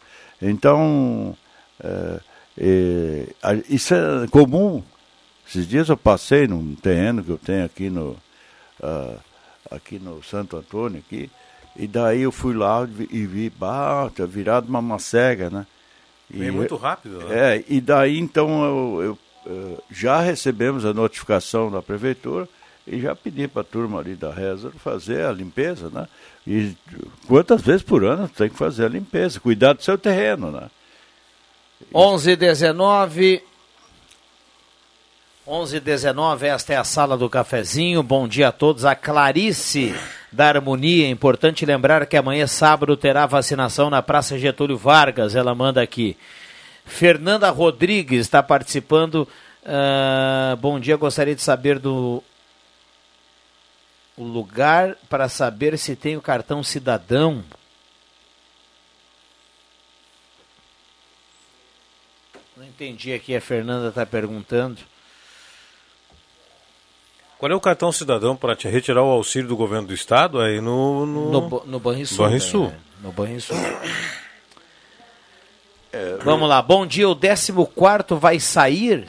[0.50, 1.36] Então,
[1.84, 2.20] é,
[2.58, 3.28] é,
[3.70, 4.84] isso é comum.
[5.48, 8.16] Esses dias eu passei num terreno que eu tenho aqui no,
[8.82, 9.16] ah,
[9.72, 11.30] aqui no Santo Antônio, aqui,
[11.76, 15.68] e daí eu fui lá e vi- bah, tinha virado uma macega, né?
[16.32, 17.56] E Vem muito rápido, né?
[17.58, 22.48] É, e daí então eu, eu, eh, já recebemos a notificação da prefeitura
[22.88, 26.08] e já pedi para a turma ali da Reza fazer a limpeza, né?
[26.48, 26.76] E
[27.28, 30.70] quantas vezes por ano tem que fazer a limpeza, cuidar do seu terreno, né?
[31.94, 33.42] 11 19
[35.48, 38.02] 11 19 esta é a sala do cafezinho.
[38.02, 38.84] Bom dia a todos.
[38.84, 39.94] A Clarice
[40.32, 41.08] da Harmonia.
[41.08, 45.36] Importante lembrar que amanhã, sábado, terá vacinação na Praça Getúlio Vargas.
[45.36, 46.18] Ela manda aqui.
[46.84, 49.28] Fernanda Rodrigues está participando.
[49.64, 52.24] Ah, bom dia, gostaria de saber do
[54.18, 57.44] o lugar para saber se tem o cartão cidadão.
[62.56, 64.78] Não entendi aqui, a Fernanda está perguntando.
[67.38, 70.40] Qual é o cartão cidadão para te retirar o auxílio do governo do estado?
[70.40, 72.26] Aí no no, No, no Banrisul.
[72.26, 72.68] Banrisul.
[72.70, 72.80] né?
[73.02, 73.58] No Banrisul.
[76.24, 77.08] Vamos lá, bom dia.
[77.10, 77.52] O 14
[78.20, 79.08] vai sair?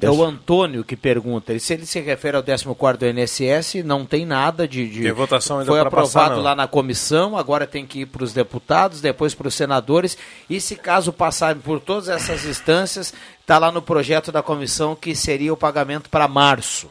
[0.00, 1.52] É o Antônio que pergunta.
[1.52, 2.64] Ele, se ele se refere ao 14
[2.98, 4.88] do INSS, não tem nada de.
[4.88, 8.22] de Tem votação ainda Foi aprovado passar, lá na comissão, agora tem que ir para
[8.22, 10.16] os deputados, depois para os senadores.
[10.48, 15.14] E se caso passarem por todas essas instâncias, está lá no projeto da comissão que
[15.14, 16.88] seria o pagamento para março.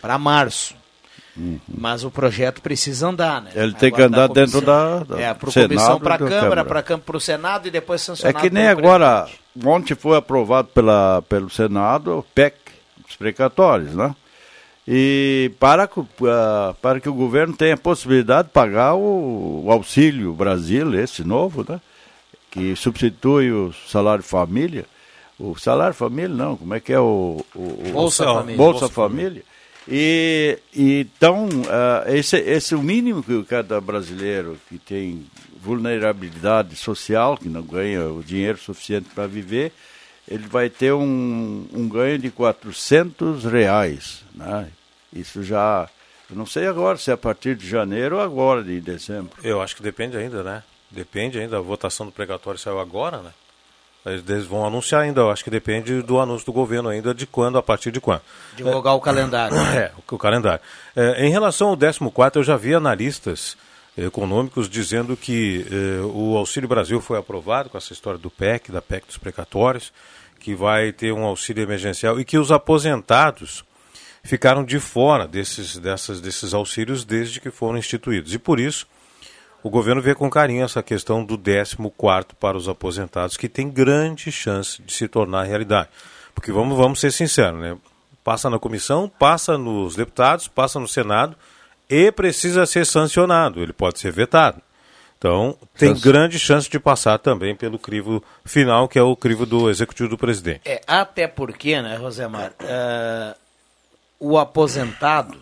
[0.00, 0.77] Para março.
[1.68, 3.50] Mas o projeto precisa andar, né?
[3.54, 6.40] Ele tem que Agora, andar dentro da- da- É, para Senado comissão, para a Câmara,
[6.64, 6.98] Câmara.
[6.98, 9.28] para o Senado e depois É sancionado que nem agora,
[9.64, 12.56] ontem foi aprovado pela, pelo Senado o PEC,
[13.08, 14.14] os precatórios, né?
[14.86, 19.64] E para, que o- ah, para que o governo tenha a possibilidade de pagar o,
[19.66, 21.80] o Auxílio Brasil, esse novo, né?
[22.50, 24.86] Que substitui o salário família.
[25.38, 27.44] O salário família não, como é que é o...
[27.54, 28.56] o, Bolsa o- Família.
[28.56, 29.42] Bolsa Bolsa Família.
[29.90, 35.24] E, então, ah, esse, esse é o mínimo que cada brasileiro que tem
[35.62, 39.72] vulnerabilidade social, que não ganha o dinheiro suficiente para viver,
[40.28, 44.22] ele vai ter um, um ganho de 400 reais.
[44.34, 44.68] Né?
[45.10, 45.88] Isso já,
[46.28, 49.30] eu não sei agora se é a partir de janeiro ou agora de dezembro.
[49.42, 50.62] Eu acho que depende ainda, né?
[50.90, 53.30] Depende ainda, a votação do precatório saiu agora, né?
[54.12, 57.58] Eles vão anunciar ainda, eu acho que depende do anúncio do governo ainda, de quando,
[57.58, 58.22] a partir de quando.
[58.56, 59.56] Divulgar o calendário.
[59.74, 60.60] É, o, o calendário.
[60.96, 63.56] É, em relação ao 14, eu já vi analistas
[64.06, 68.80] econômicos dizendo que eh, o Auxílio Brasil foi aprovado com essa história do PEC, da
[68.80, 69.92] PEC dos precatórios,
[70.38, 73.64] que vai ter um auxílio emergencial e que os aposentados
[74.22, 78.32] ficaram de fora desses, dessas, desses auxílios desde que foram instituídos.
[78.32, 78.86] E por isso,
[79.62, 81.76] o governo vê com carinho essa questão do 14
[82.38, 85.88] para os aposentados, que tem grande chance de se tornar realidade.
[86.34, 87.76] Porque vamos, vamos ser sinceros, né?
[88.22, 91.34] Passa na comissão, passa nos deputados, passa no Senado
[91.88, 93.62] e precisa ser sancionado.
[93.62, 94.60] Ele pode ser vetado.
[95.16, 99.44] Então, tem Sanci- grande chance de passar também pelo crivo final, que é o crivo
[99.44, 100.60] do executivo do presidente.
[100.64, 103.34] É, até porque, né, Rosemar, eh,
[104.20, 105.36] o aposentado,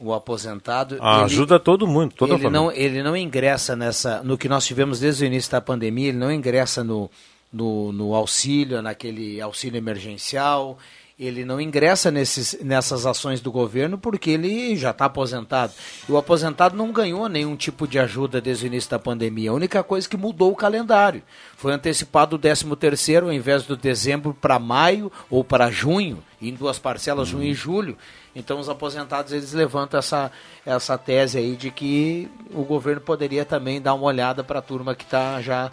[0.00, 0.96] o aposentado...
[1.00, 4.64] Ah, ele- ajuda todo mundo, toda ele não, ele não ingressa nessa, no que nós
[4.66, 7.10] tivemos desde o início da pandemia, ele não ingressa no,
[7.52, 10.78] no, no auxílio, naquele auxílio emergencial,
[11.20, 15.74] ele não ingressa nesses, nessas ações do governo porque ele já está aposentado.
[16.08, 19.50] E o aposentado não ganhou nenhum tipo de ajuda desde o início da pandemia.
[19.50, 21.22] A única coisa que mudou o calendário.
[21.58, 26.54] Foi antecipado o 13 terceiro, ao invés do dezembro para maio ou para junho, em
[26.54, 27.98] duas parcelas, junho e julho.
[28.34, 30.32] Então os aposentados eles levantam essa,
[30.64, 34.94] essa tese aí de que o governo poderia também dar uma olhada para a turma
[34.94, 35.70] que está já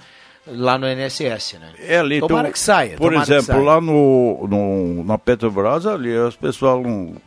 [0.50, 1.72] lá no INSS, né?
[1.80, 2.98] É ali, tomara tu- que saia.
[2.98, 3.62] Por exemplo, saia.
[3.64, 6.86] lá no, no, na Petrobras, ali, as pessoas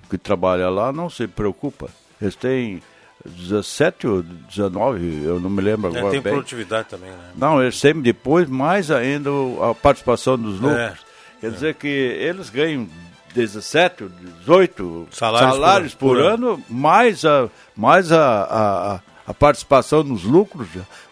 [0.08, 1.86] que trabalham lá não se preocupam.
[2.20, 2.82] Eles têm
[3.24, 6.32] 17 ou 19, eu não me lembro É, agora tem bem.
[6.32, 7.18] produtividade também, né?
[7.36, 9.30] Não, eles têm depois mais ainda
[9.70, 10.78] a participação dos lucros.
[10.80, 10.94] É,
[11.40, 12.86] Quer dizer que eles ganham
[13.34, 14.04] 17,
[14.40, 20.24] 18 Salários salários, por- por, por ano, mais a, mais a, a- a participação nos
[20.24, 20.68] lucros.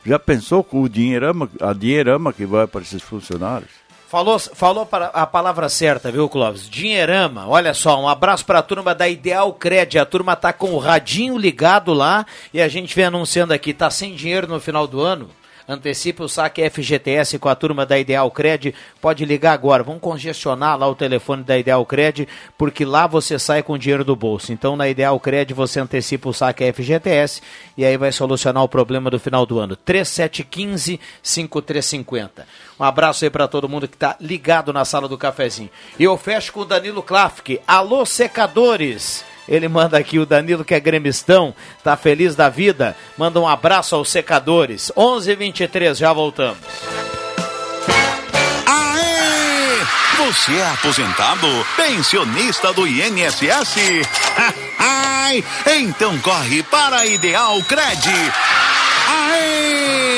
[0.08, 3.68] Já, pensou com o dinheirama, a dinheirama que vai para esses funcionários?
[4.08, 6.66] Falou, falou para a palavra certa, viu, Clóvis?
[6.66, 9.98] Dinheirama, olha só, um abraço para a turma da Ideal Cred.
[9.98, 13.90] A turma tá com o radinho ligado lá e a gente vem anunciando aqui, tá
[13.90, 15.28] sem dinheiro no final do ano?
[15.68, 18.74] Antecipe o saque FGTS com a turma da Ideal Cred.
[19.02, 19.82] Pode ligar agora.
[19.82, 24.02] Vamos congestionar lá o telefone da Ideal Cred, porque lá você sai com o dinheiro
[24.02, 24.50] do bolso.
[24.50, 27.42] Então, na Ideal Cred, você antecipa o saque FGTS
[27.76, 29.76] e aí vai solucionar o problema do final do ano.
[29.76, 32.30] 3715-5350.
[32.80, 35.68] Um abraço aí para todo mundo que está ligado na sala do cafezinho.
[35.98, 37.60] E eu fecho com o Danilo Klafke.
[37.66, 39.22] Alô, secadores!
[39.48, 42.96] Ele manda aqui o Danilo, que é gremistão, tá feliz da vida.
[43.16, 44.92] Manda um abraço aos secadores.
[44.96, 46.58] 11 h 23 já voltamos.
[48.66, 50.26] Aê!
[50.26, 51.46] Você é aposentado?
[51.76, 53.76] Pensionista do INSS?
[54.78, 55.42] Ai,
[55.78, 58.10] então corre para a Ideal Cred.
[59.08, 60.17] Aê!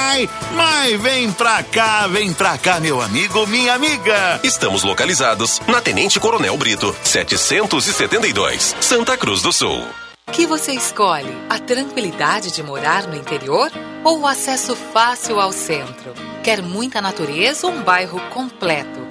[0.55, 4.39] Mas vem pra cá, vem pra cá, meu amigo, minha amiga.
[4.43, 9.85] Estamos localizados na Tenente Coronel Brito, 772, Santa Cruz do Sul.
[10.31, 11.33] que você escolhe?
[11.49, 13.71] A tranquilidade de morar no interior
[14.03, 16.13] ou o acesso fácil ao centro?
[16.43, 19.10] Quer muita natureza ou um bairro completo?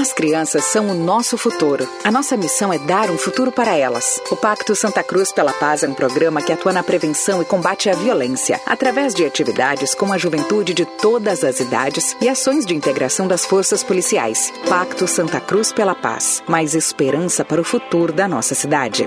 [0.00, 1.86] As crianças são o nosso futuro.
[2.02, 4.18] A nossa missão é dar um futuro para elas.
[4.30, 7.90] O Pacto Santa Cruz pela Paz é um programa que atua na prevenção e combate
[7.90, 12.74] à violência, através de atividades com a juventude de todas as idades e ações de
[12.74, 14.50] integração das forças policiais.
[14.66, 16.42] Pacto Santa Cruz pela Paz.
[16.48, 19.06] Mais esperança para o futuro da nossa cidade.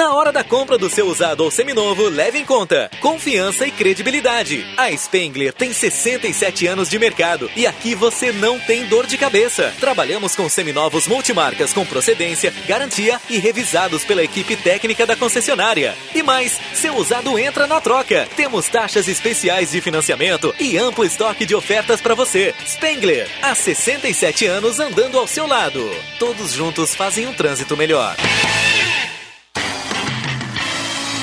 [0.00, 4.64] Na hora da compra do seu usado ou seminovo, leve em conta confiança e credibilidade.
[4.74, 9.74] A Spengler tem 67 anos de mercado e aqui você não tem dor de cabeça.
[9.78, 15.94] Trabalhamos com seminovos multimarcas com procedência, garantia e revisados pela equipe técnica da concessionária.
[16.14, 18.26] E mais, seu usado entra na troca.
[18.34, 22.54] Temos taxas especiais de financiamento e amplo estoque de ofertas para você.
[22.66, 25.90] Spengler, há 67 anos andando ao seu lado.
[26.18, 28.16] Todos juntos fazem um trânsito melhor.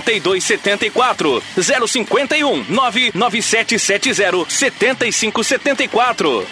[0.00, 6.46] 8274 051 99770 7574.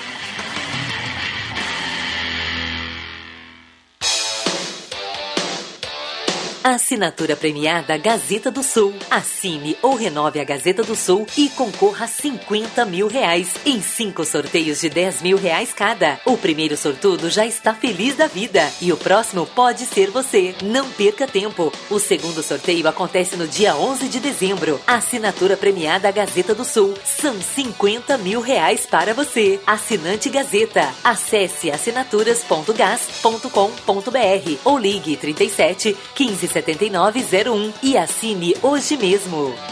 [6.64, 8.94] Assinatura premiada Gazeta do Sul.
[9.10, 14.24] Assine ou renove a Gazeta do Sul e concorra a 50 mil reais em cinco
[14.24, 16.20] sorteios de 10 mil reais cada.
[16.24, 20.54] O primeiro sortudo já está feliz da vida e o próximo pode ser você.
[20.62, 21.72] Não perca tempo.
[21.90, 24.80] O segundo sorteio acontece no dia 11 de dezembro.
[24.86, 26.94] Assinatura premiada Gazeta do Sul.
[27.04, 29.58] São 50 mil reais para você.
[29.66, 30.94] Assinante Gazeta.
[31.02, 39.71] Acesse assinaturas.gas.com.br ou ligue 37 15 7901 e assine hoje mesmo.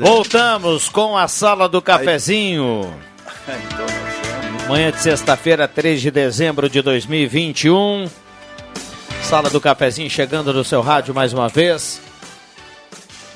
[0.00, 2.90] Voltamos com a sala do cafezinho.
[4.66, 8.08] Manhã de sexta-feira, 3 de dezembro de 2021.
[9.22, 12.00] Sala do cafezinho chegando no seu rádio mais uma vez.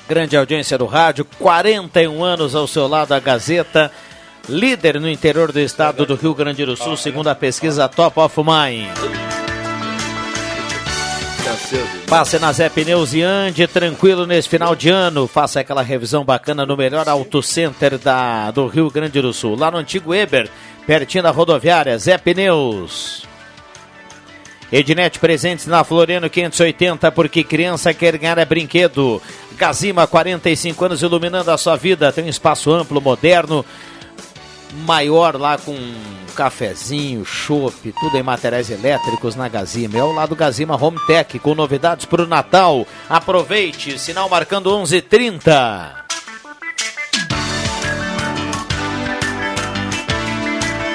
[0.09, 3.91] Grande audiência do rádio, 41 anos ao seu lado, a Gazeta,
[4.49, 8.35] líder no interior do estado do Rio Grande do Sul, segundo a pesquisa Top of
[8.39, 9.34] Mind.
[12.07, 15.27] Passe na Zé Pneus e ande tranquilo nesse final de ano.
[15.27, 19.55] Faça aquela revisão bacana no melhor auto center da, do Rio Grande do Sul.
[19.55, 20.49] Lá no antigo Eber,
[20.85, 23.25] pertinho da rodoviária, Zé Pneus.
[24.71, 29.21] Ednet presentes na Floriano 580, porque criança quer ganhar é brinquedo.
[29.57, 32.11] Gazima, 45 anos iluminando a sua vida.
[32.11, 33.63] Tem um espaço amplo, moderno
[34.75, 35.75] maior lá com
[36.35, 39.97] cafezinho, chopp, tudo em materiais elétricos na Gazima.
[39.97, 42.85] É o lado Gazima Home Tech com novidades para o Natal.
[43.09, 46.05] Aproveite, sinal marcando 11:30.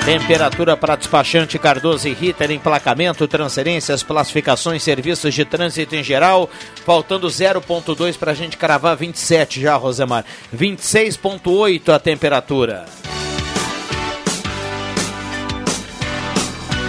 [0.04, 6.48] Temperatura para despachante Cardoso e Ritter, emplacamento, transferências, classificações, serviços de trânsito em geral.
[6.84, 10.24] Faltando 0,2 para a gente cravar 27 já, Rosemar.
[10.56, 12.86] 26,8 a temperatura.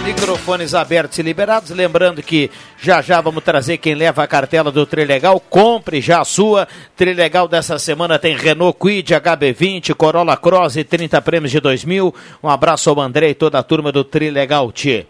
[0.04, 1.70] Microfones abertos e liberados.
[1.70, 5.38] Lembrando que já já vamos trazer quem leva a cartela do Trilegal.
[5.38, 6.66] Compre já a sua.
[6.96, 12.12] Trilegal dessa semana tem Renault Quid, HB20, Corolla Cross e 30 prêmios de 2000.
[12.42, 15.06] Um abraço ao André e toda a turma do Trilegal Tchê.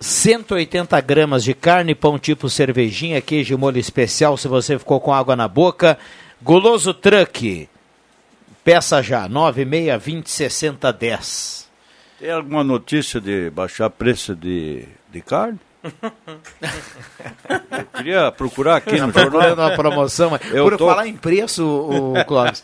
[0.00, 5.12] 180 gramas de carne, pão tipo cervejinha, queijo e molho especial se você ficou com
[5.12, 5.98] água na boca.
[6.40, 7.68] Goloso Truck.
[8.64, 11.57] Peça já, 9620 6010.
[12.18, 15.58] Tem alguma notícia de baixar preço de, de carne?
[17.70, 19.12] Eu queria procurar aqui no jornal.
[19.30, 20.30] procurando uma promoção.
[20.30, 22.62] mas Eu Por tô- falar em preço, o Clóvis,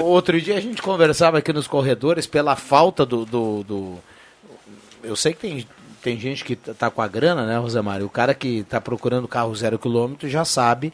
[0.00, 3.24] o- outro dia a gente conversava aqui nos corredores pela falta do.
[3.24, 3.98] do, do-
[5.02, 5.66] eu sei que tem,
[6.02, 8.06] tem gente que tá tá com a grana, né, Rosemário?
[8.06, 10.92] O cara que tá procurando carro zero quilômetro já sabe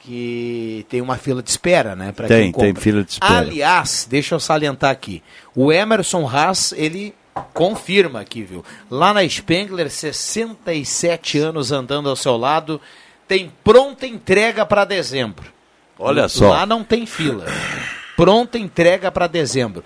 [0.00, 2.12] que tem uma fila de espera, né?
[2.12, 2.72] Pra Tem, quem compra.
[2.72, 3.38] tem fila de espera.
[3.38, 5.22] Aliás, deixa eu salientar aqui.
[5.54, 7.14] O Emerson Haas, ele
[7.52, 8.64] confirma aqui, viu?
[8.90, 12.80] Lá na Spengler, 67 anos andando ao seu lado,
[13.26, 15.50] tem pronta entrega para dezembro.
[15.98, 16.50] Olha só.
[16.50, 17.46] Lá não tem fila.
[18.16, 19.84] Pronta entrega para dezembro.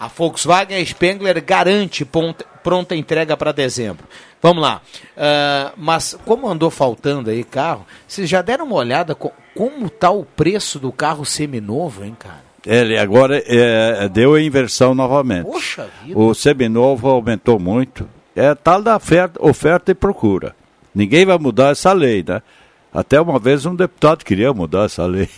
[0.00, 4.06] A Volkswagen a Spengler garante ponta- pronta entrega para dezembro.
[4.40, 4.80] Vamos lá.
[5.16, 10.10] Ah, mas como andou faltando aí carro, vocês já deram uma olhada co- como tá
[10.10, 12.47] o preço do carro seminovo, hein, cara?
[12.66, 15.46] Ele agora é, deu a inversão novamente.
[15.46, 16.18] Poxa vida.
[16.18, 18.08] O seminovo aumentou muito.
[18.34, 20.54] É tal da oferta, oferta e procura.
[20.94, 22.42] Ninguém vai mudar essa lei, né?
[22.92, 25.28] Até uma vez um deputado queria mudar essa lei.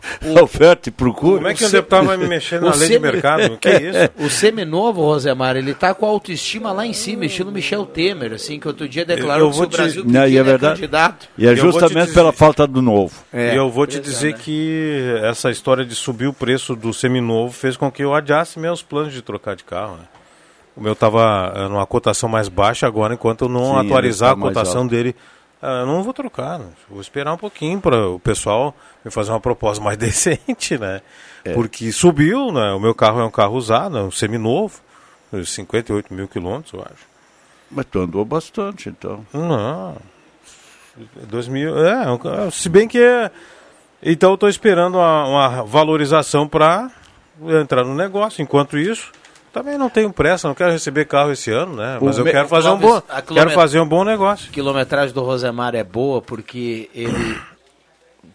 [0.42, 1.36] oferta e procura.
[1.36, 3.56] Como é que deputado vai me mexer na O lei de semi- mercado?
[3.60, 4.10] Que é isso?
[4.24, 8.58] O seminovo, Rosemar, ele tá com a autoestima lá em cima, estilo Michel Temer, assim,
[8.58, 10.74] que outro dia declarou Eu que se vou o te- Brasil Não, e é verdade.
[10.80, 11.28] candidato.
[11.36, 13.14] E é Eu justamente dizer- pela falta do novo.
[13.32, 17.52] É, e eu vou te dizer que essa história de subir o preço do seminovo
[17.52, 19.96] fez com que eu adiasse meus planos de trocar de carro.
[19.96, 20.04] né?
[20.76, 24.40] O meu estava numa cotação mais baixa agora, enquanto eu não Sim, atualizar tá a
[24.40, 24.90] cotação alto.
[24.90, 25.14] dele,
[25.62, 26.58] eu não vou trocar.
[26.58, 26.66] né?
[26.88, 31.00] Vou esperar um pouquinho para o pessoal me fazer uma proposta mais decente, né?
[31.44, 31.52] É.
[31.54, 32.72] Porque subiu, né?
[32.72, 34.80] O meu carro é um carro usado, é um seminovo,
[35.44, 37.08] 58 mil quilômetros, eu acho.
[37.70, 39.24] Mas tu andou bastante, então.
[39.32, 39.96] Não.
[41.28, 43.30] 2000, é, ca- se bem que é.
[44.02, 46.90] Então eu estou esperando uma, uma valorização para
[47.62, 48.42] entrar no negócio.
[48.42, 49.12] Enquanto isso,
[49.52, 51.98] também não tenho pressa, não quero receber carro esse ano, né?
[52.00, 53.02] Mas O eu quero fazer um bom,
[53.34, 54.48] quero fazer um bom negócio.
[54.50, 57.38] A quilometragem do Rosemar é boa porque ele.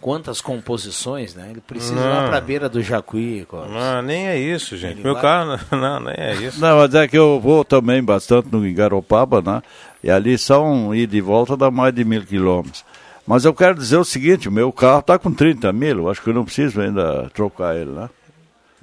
[0.02, 1.48] Quantas composições, né?
[1.52, 2.30] Ele precisa ir lá Não.
[2.30, 3.46] pra beira do Jacuí.
[3.48, 3.72] Clóvis.
[3.72, 4.96] Não, nem é isso, gente.
[4.96, 6.60] Ele Meu vai- carro, não, nem é isso.
[6.60, 9.62] Não, mas é que eu vou também bastante no Garopaba, né?
[10.04, 12.84] E ali são ir de volta dá mais de mil quilômetros.
[13.26, 16.22] Mas eu quero dizer o seguinte, o meu carro está com 30 mil, eu acho
[16.22, 18.08] que eu não preciso ainda trocar ele, né?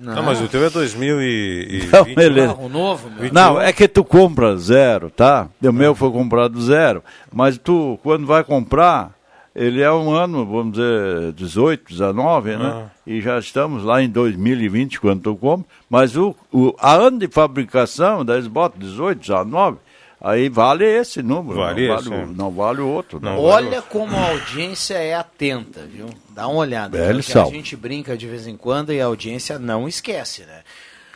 [0.03, 1.87] Não, mas o teu é 2020.
[1.93, 2.55] Não, beleza.
[2.55, 3.33] Carro novo, meu.
[3.33, 5.49] Não, é que tu compra zero, tá?
[5.63, 7.05] O meu foi comprado zero.
[7.33, 9.15] Mas tu, quando vai comprar,
[9.55, 12.91] ele é um ano, vamos dizer, 18, 19, né?
[13.07, 15.67] E já estamos lá em 2020, quando tu compra.
[15.89, 19.79] Mas o, o, a ano de fabricação, daí eles botam 18, 19,
[20.23, 21.59] aí vale esse número.
[21.59, 22.25] Vale não, esse, vale, é.
[22.25, 23.21] o- não vale o outro.
[23.21, 23.35] né?
[23.39, 26.07] Olha como a audiência é atenta, viu?
[26.31, 26.97] Dá uma olhada.
[26.99, 30.61] É, porque a gente brinca de vez em quando e a audiência não esquece, né?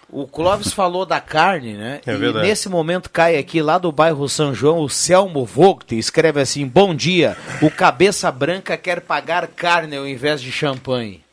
[0.08, 2.00] O Clóvis falou da carne, né?
[2.06, 2.46] É e verdade.
[2.46, 6.94] nesse momento cai aqui lá do bairro São João o Selmo Vogt escreve assim: Bom
[6.94, 11.25] dia, o cabeça branca quer pagar carne ao invés de champanhe.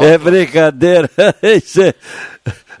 [0.00, 1.10] É brincadeira.
[1.42, 1.94] Isso é-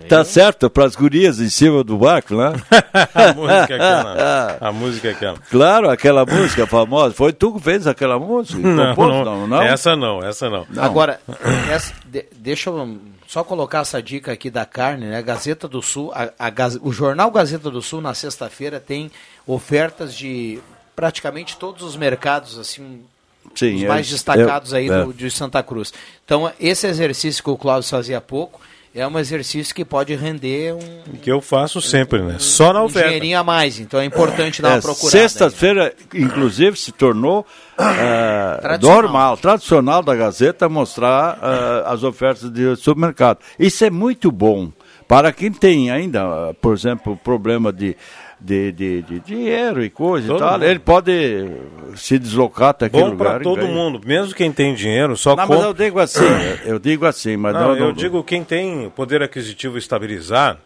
[0.08, 2.52] Tá certo, para as gurias em cima do barco, né?
[3.14, 4.56] a música é aquela.
[4.60, 5.38] A música é aquela.
[5.48, 7.14] Claro, aquela música famosa.
[7.14, 8.58] Foi tu que fez aquela música?
[8.58, 9.08] Não, Compôs?
[9.08, 9.62] não, não, não?
[9.62, 10.66] Essa não, essa não.
[10.76, 11.20] Agora,
[11.70, 15.22] essa- de- deixa eu só colocar essa dica aqui da carne, né?
[15.22, 16.50] Gazeta do Sul, a- a
[16.82, 19.08] o jornal Gazeta do Sul na sexta-feira tem
[19.46, 20.58] ofertas de
[20.96, 23.02] praticamente todos os mercados, assim,
[23.54, 25.04] Sim, os é- mais destacados é- aí é.
[25.04, 25.92] do- de Santa Cruz.
[26.24, 28.60] Então, esse exercício que o Cláudio fazia há pouco,
[28.94, 31.16] é um exercício que pode render um.
[31.22, 32.36] Que eu faço sempre, né?
[32.38, 33.08] Só na um oferta.
[33.08, 35.10] dinheirinho a mais, então é importante dar É, uma procurada.
[35.18, 37.46] Sexta-feira, inclusive, se tornou
[37.78, 39.02] eh, Tradicional.
[39.02, 43.38] normal, tradicional da Gazeta mostrar eh, as ofertas de supermercado.
[43.58, 44.70] Isso é muito bom.
[45.08, 47.96] Para quem tem ainda, por exemplo, problema de,
[48.44, 50.64] de, de, de dinheiro e coisa Todo e tal, mundo.
[50.64, 51.46] ele pode
[51.96, 53.30] se deslocar até aquele Bom lugar.
[53.34, 55.56] para e todo mundo, mesmo quem tem dinheiro, só Não, compra.
[55.56, 56.24] mas eu digo assim,
[56.66, 60.58] eu digo assim, mas não, não, eu não- digo quem tem poder aquisitivo estabilizado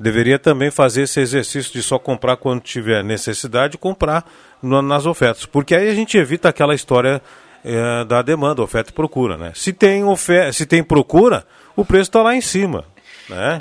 [0.00, 4.24] deveria também fazer esse exercício de só comprar quando tiver necessidade e comprar
[4.62, 7.20] no- nas ofertas, porque aí a gente evita aquela história
[7.64, 9.50] eh, da demanda, oferta e procura, né?
[9.54, 12.84] Se tem oferta, se tem procura, o preço está lá em cima,
[13.28, 13.60] né?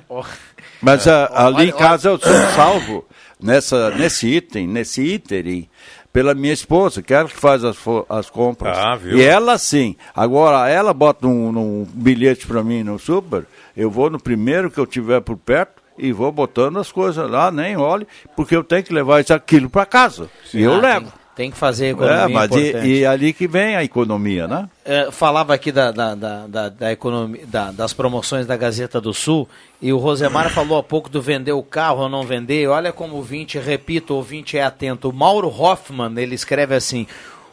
[0.80, 1.12] Mas É.
[1.12, 3.06] a- ali Olha- em casa eu sou salvo
[3.42, 5.70] nessa, nesse item, nesse item,
[6.12, 7.78] pela minha esposa, que é ela que faz as,
[8.10, 8.78] as compras.
[8.78, 9.18] Ah, viu?
[9.18, 9.96] E ela sim.
[10.16, 14.80] Agora, ela bota um, um bilhete para mim no super, eu vou no primeiro que
[14.80, 18.84] eu tiver por perto e vou botando as coisas lá, nem olhe, porque eu tenho
[18.84, 20.30] que levar isso aquilo para casa.
[20.54, 21.06] E eu Ah, levo.
[21.12, 24.68] Tem, tem que fazer economia É, mas e, e ali que vem a economia, né?
[24.84, 29.48] É, falava aqui da, da, da, da, economia, da- das promoções da Gazeta do Sul
[29.80, 32.68] e o Rosemar falou há pouco do vender o carro ou não vender.
[32.68, 35.10] Olha como o ouvinte, repito, o ouvinte é atento.
[35.10, 37.06] O Mauro Hoffman, ele escreve assim: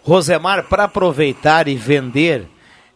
[0.03, 2.47] Rosemar, para aproveitar e vender,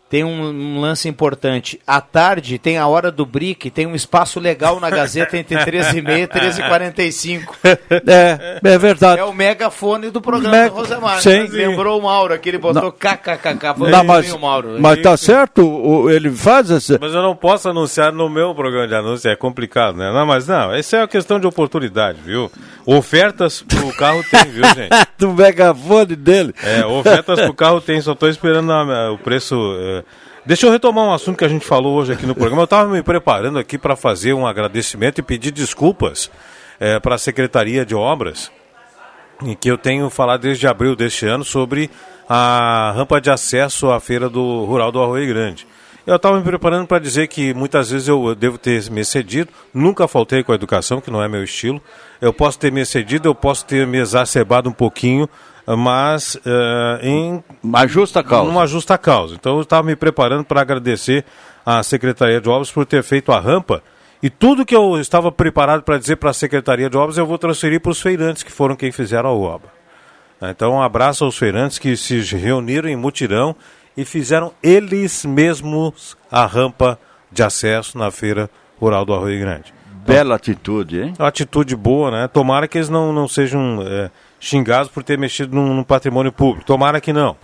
[0.08, 1.80] tem um, um lance importante.
[1.86, 6.28] À tarde tem a hora do brick, tem um espaço legal na Gazeta entre 13h30
[6.34, 7.42] e 13h45.
[8.06, 9.20] É, é verdade.
[9.20, 11.20] É o megafone do programa do Rosemar.
[11.20, 11.46] Sim.
[11.48, 12.90] Lembrou o Mauro, que ele botou Não.
[12.90, 13.74] kkkk.
[13.78, 14.76] Foi Não, mas, o Mauro.
[14.80, 16.98] mas tá certo, ele faz esse...
[17.00, 20.10] Mas eu não posso anunciar no meu programa de anúncio, é complicado, né?
[20.12, 22.50] Não, mas não, essa é uma questão de oportunidade, viu?
[22.86, 24.90] Ofertas pro carro tem, viu, gente?
[25.18, 26.54] do megafone dele.
[26.62, 29.56] É, ofertas pro carro tem, só estou esperando a- o preço.
[30.48, 30.54] É.
[30.58, 32.62] Deixa eu retomar um assunto que a gente falou hoje aqui no programa.
[32.62, 36.30] Eu estava me preparando aqui para fazer um agradecimento e pedir desculpas
[37.02, 38.50] para a Secretaria de Obras,
[39.42, 41.90] em que eu tenho falado desde abril deste ano sobre
[42.28, 45.66] a rampa de acesso à feira do Rural do Arroio Grande.
[46.06, 50.08] Eu estava me preparando para dizer que muitas vezes eu devo ter me excedido, nunca
[50.08, 51.82] faltei com a educação, que não é meu estilo.
[52.18, 55.28] Eu posso ter me excedido, eu posso ter me exacerbado um pouquinho,
[55.76, 58.50] mas eh, em uma justa causa.
[58.50, 59.34] Uma justa causa.
[59.34, 61.24] Então eu estava me preparando para agradecer
[61.64, 63.82] à Secretaria de Obras por ter feito a rampa.
[64.22, 67.38] E tudo que eu estava preparado para dizer para a Secretaria de Obras eu vou
[67.38, 69.68] transferir para os feirantes que foram quem fizeram a obra.
[70.40, 73.54] Então um abraço aos feirantes que se reuniram em mutirão
[73.96, 76.98] e fizeram eles mesmos a rampa
[77.30, 78.48] de acesso na feira
[78.80, 79.74] rural do Arroio Grande.
[80.06, 81.12] Bela atitude, hein?
[81.18, 82.28] Uma atitude boa, né?
[82.28, 84.10] Tomara que eles não, não sejam é,
[84.40, 86.66] xingados por ter mexido num, num patrimônio público.
[86.66, 87.36] Tomara que não.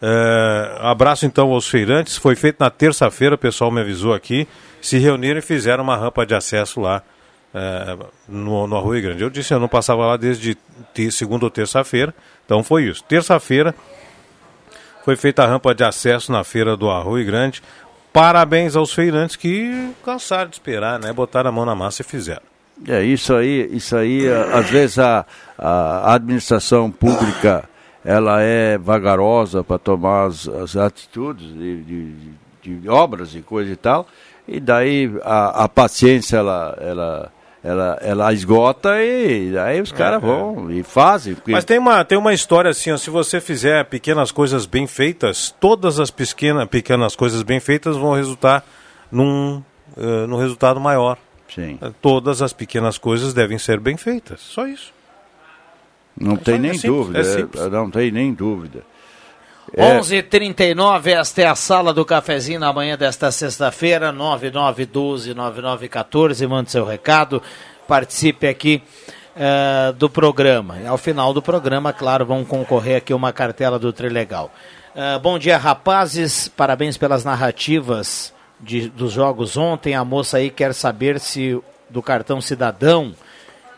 [0.00, 2.16] É, abraço então aos feirantes.
[2.16, 4.46] Foi feito na terça-feira, o pessoal me avisou aqui.
[4.80, 7.02] Se reuniram e fizeram uma rampa de acesso lá
[7.54, 7.96] é,
[8.28, 9.22] no, no Arroio Grande.
[9.22, 10.56] Eu disse, eu não passava lá desde
[11.10, 12.14] segunda ou terça-feira.
[12.44, 13.02] Então foi isso.
[13.04, 13.74] Terça-feira
[15.04, 17.62] foi feita a rampa de acesso na feira do Arroio Grande.
[18.12, 21.12] Parabéns aos feirantes que cansaram de esperar, né?
[21.12, 22.42] Botaram a mão na massa e fizeram.
[22.86, 25.24] É, isso aí, isso aí, a- às vezes a,
[25.58, 27.64] a administração pública
[28.04, 33.76] ela é vagarosa para tomar as, as atitudes de, de- de obras e coisa e
[33.76, 34.06] tal,
[34.46, 37.32] e daí a, a paciência ela, ela,
[37.64, 41.34] ela, ela esgota e aí os caras É, vão e fazem.
[41.34, 44.86] porque- Mas tem uma, tem uma história assim, ó, se você fizer pequenas coisas bem
[44.86, 48.64] feitas, todas as pequena, pequenas coisas bem feitas vão resultar
[49.10, 49.62] num,
[49.96, 51.18] eh, num resultado maior.
[51.54, 51.78] Sim.
[52.00, 54.92] Todas as pequenas coisas devem ser bem feitas, só isso.
[56.20, 58.82] Não tem é nem simples, dúvida, é é- não tem nem dúvida.
[59.72, 66.46] É, 11:39 esta é a sala do cafezinho na manhã desta sexta-feira, 9912-9914.
[66.46, 67.42] Mande seu recado,
[67.86, 68.82] participe aqui
[69.36, 70.78] eh, do programa.
[70.78, 74.50] E ao final do programa, claro, vão concorrer aqui uma cartela do Trilegal.
[74.96, 76.48] Eh, bom dia, rapazes.
[76.48, 79.94] Parabéns pelas narrativas de- dos jogos ontem.
[79.94, 83.14] A moça aí quer saber se do cartão cidadão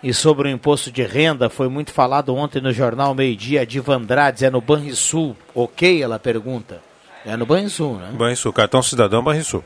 [0.02, 3.82] e sobre o imposto de renda, foi muito falado ontem no jornal Meio Dia, de
[3.86, 6.02] Andrades, é no Banrisul, ok?
[6.02, 6.82] Ela pergunta.
[7.24, 8.10] É no Banrisul, né?
[8.14, 9.62] Banrisul, cartão cidadão Banrisul.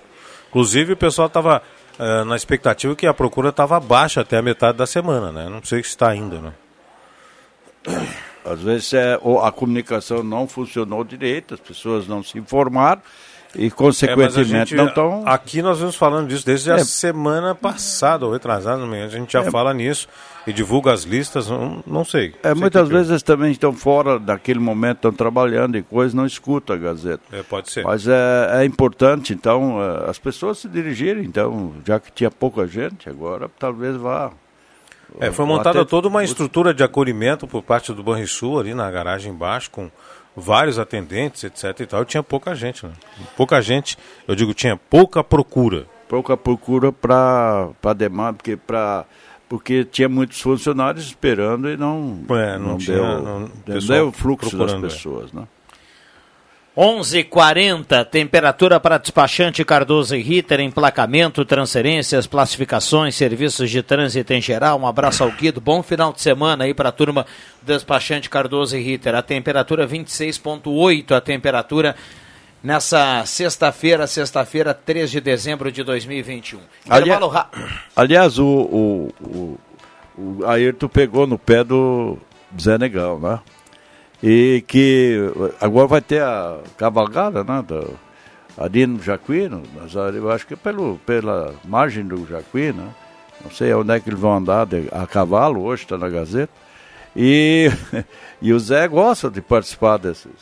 [0.49, 1.63] Inclusive o pessoal estava
[2.27, 5.49] na expectativa que a procura estava baixa até a metade da semana, né?
[5.49, 6.53] Não sei se está ainda, né?
[8.45, 13.01] Às vezes é, ou a comunicação não funcionou direito, as pessoas não se informaram
[13.57, 15.23] e É, a consequentemente gente- não estão.
[15.27, 16.85] Aqui nós vamos falando disso desde a É.
[16.85, 18.83] semana passada, ou retrasada.
[18.85, 19.51] A gente já É.
[19.51, 20.09] fala nisso
[20.47, 22.35] e divulga as listas, não, não sei.
[22.43, 26.17] É, Sei muitas que- vezes eles também estão fora daquele momento, estão trabalhando e coisa,
[26.17, 27.23] não escuta a Gazeta.
[27.33, 27.85] É, pode ser.
[27.85, 32.67] Mas é, é importante, então, eh, as pessoas se dirigirem, então, já que tinha pouca
[32.67, 34.31] gente, agora talvez vá.
[35.21, 39.33] É, foi montada toda uma estrutura de acolhimento por parte do Banrisul ali na garagem
[39.33, 39.89] embaixo, com
[40.37, 42.03] vários atendentes, etc e tal.
[42.03, 42.93] E tinha pouca gente, né?
[43.37, 43.97] Pouca gente,
[44.27, 45.87] eu digo, tinha pouca procura.
[46.09, 49.05] Pouca procura para demanda, porque, pra,
[49.49, 53.51] porque tinha muitos funcionários esperando e não, É, não tinha- deu, não- não
[53.87, 54.81] deu o fluxo das é.
[54.81, 55.45] pessoas, né?
[56.77, 64.81] 11:40 temperatura para despachante Cardoso e Ritter, emplacamento, transferências, classificações, serviços de trânsito em geral.
[64.81, 67.25] Um abraço ao Guido, bom final de semana aí para a turma
[67.63, 69.15] despachante Cardoso e Ritter.
[69.15, 71.95] A temperatura 26.8, a temperatura
[72.63, 76.59] nessa sexta-feira, sexta-feira, 3 de dezembro de 2021.
[76.89, 77.51] Ali- Intervalo ra-
[77.95, 79.59] Aliás, o, o, o,
[80.41, 82.19] o Ayrton pegou no pé do
[82.61, 83.39] Zé Negão, né?
[84.27, 85.19] E que
[85.61, 87.63] agora vai ter a cavalgada, né?
[88.57, 89.63] ali no Jacuíno,
[90.07, 92.95] ali eu acho que é pelo, pela margem do Jacuíno, né?
[93.45, 96.51] Não sei onde é que eles vão andar de- a cavalo, hoje está na Gazeta.
[97.15, 97.71] E,
[98.41, 100.33] e o Zé gosta de participar desses,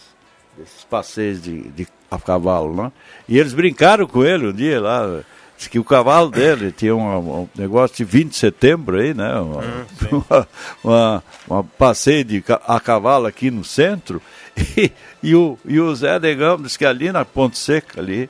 [0.57, 2.93] desses passeios de, de a cavalo, né?
[3.29, 5.23] E eles brincaram com ele um dia lá.
[5.63, 9.33] Diz que o cavalo dele tinha um, um negócio de 20 de setembro aí, né?
[9.39, 9.63] Uma,
[10.11, 10.49] uma,
[10.83, 14.21] uma- uma passeio de a cavalo aqui no centro.
[14.77, 18.29] E, e o, e o Zé Negão disse que ali na Ponte Seca ali,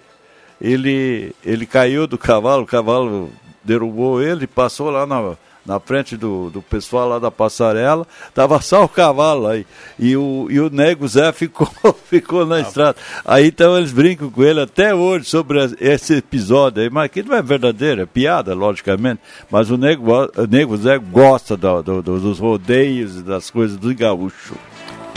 [0.61, 3.29] ele, ele caiu do cavalo, o cavalo
[3.65, 5.35] derrubou ele, passou lá na,
[5.65, 9.65] na frente do, do pessoal lá da passarela, tava só o cavalo aí.
[9.99, 11.69] E o, e o nego Zé ficou,
[12.11, 12.97] ficou na estrada.
[13.25, 17.37] Aí então eles brincam com ele até hoje sobre esse episódio aí, mas que não
[17.37, 19.21] é verdadeiro, é piada, logicamente.
[19.51, 23.77] Mas o nego, o nego Zé gosta do- do- do- dos rodeios e das coisas
[23.77, 24.55] do gaúcho.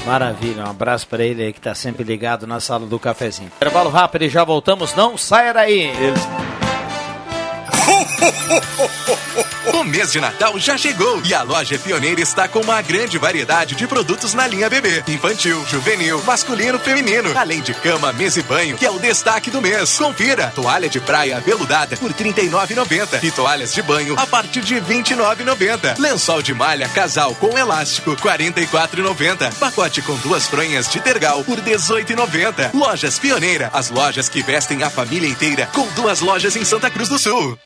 [0.05, 3.51] Maravilha, um abraço para ele aí que está sempre ligado na sala do cafezinho.
[3.55, 5.89] Intervalo rápido e já voltamos, não saia daí.
[9.75, 13.75] O mês de Natal já chegou e a loja Pioneira está com uma grande variedade
[13.75, 18.77] de produtos na linha bebê, infantil, juvenil, masculino, feminino, além de cama, mesa e banho,
[18.77, 19.97] que é o destaque do mês.
[19.97, 24.75] Confira: toalha de praia veludada por R$ 39,90 e toalhas de banho a partir de
[24.75, 25.99] R$ 29,90.
[25.99, 29.55] Lençol de malha casal com elástico R$ 44,90.
[29.55, 32.73] Pacote com duas fronhas de tergal por R$ 18,90.
[32.73, 37.09] Lojas Pioneira, as lojas que vestem a família inteira, com duas lojas em Santa Cruz
[37.09, 37.59] do Sul.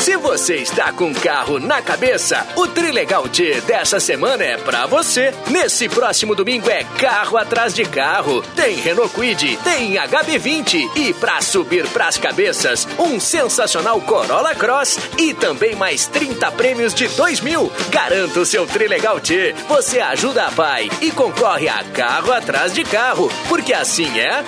[0.00, 5.34] Se você está com carro na cabeça, o Trilegal T dessa semana é pra você.
[5.50, 8.40] Nesse próximo domingo é carro atrás de carro.
[8.56, 15.34] Tem Renault Kwid, tem HB20 e pra subir pras cabeças, um sensacional Corolla Cross e
[15.34, 17.70] também mais 30 prêmios de 2 mil.
[17.90, 19.54] Garanta o seu Trilegal T.
[19.68, 24.42] Você ajuda a pai e concorre a carro atrás de carro, porque assim é.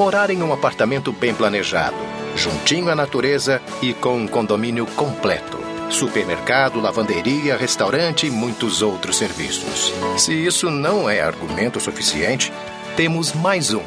[0.00, 1.94] Morar em um apartamento bem planejado,
[2.34, 5.58] juntinho à natureza e com um condomínio completo.
[5.90, 9.92] Supermercado, lavanderia, restaurante e muitos outros serviços.
[10.16, 12.50] Se isso não é argumento suficiente,
[12.96, 13.82] temos mais um.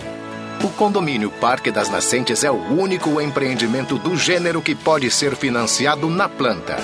[0.63, 6.11] O condomínio Parque das Nascentes é o único empreendimento do gênero que pode ser financiado
[6.11, 6.77] na planta.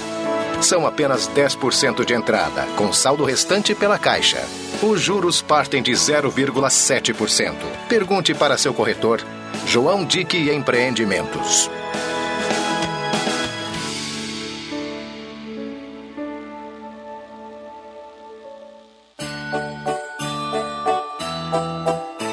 [0.60, 4.43] São apenas 10% de entrada, com saldo restante pela Caixa.
[4.81, 7.53] Os juros partem de 0,7%.
[7.89, 9.22] Pergunte para seu corretor,
[9.65, 11.69] João Dick Empreendimentos.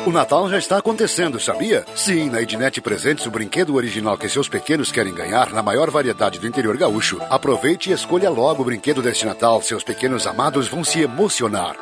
[0.06, 1.84] O Natal já está acontecendo, sabia?
[1.96, 6.38] Sim, na Ednet Presentes, o brinquedo original que seus pequenos querem ganhar na maior variedade
[6.38, 7.20] do interior gaúcho.
[7.28, 9.60] Aproveite e escolha logo o brinquedo deste Natal.
[9.62, 11.74] Seus pequenos amados vão se emocionar.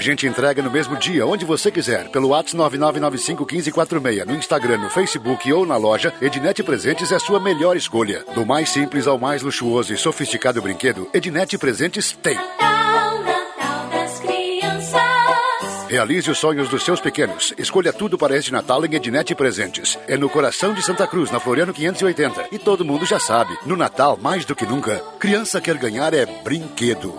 [0.00, 4.88] A gente entrega no mesmo dia, onde você quiser, pelo WhatsApp 99951546, no Instagram, no
[4.88, 8.24] Facebook ou na loja, Ednet Presentes é a sua melhor escolha.
[8.34, 12.38] Do mais simples ao mais luxuoso e sofisticado brinquedo, Ednet Presentes tem.
[15.86, 17.52] Realize os sonhos dos seus pequenos.
[17.58, 19.98] Escolha tudo para este Natal em Ednet Presentes.
[20.08, 22.46] É no coração de Santa Cruz, na Floriano 580.
[22.50, 26.24] E todo mundo já sabe, no Natal, mais do que nunca, criança quer ganhar é
[26.24, 27.14] brinquedo.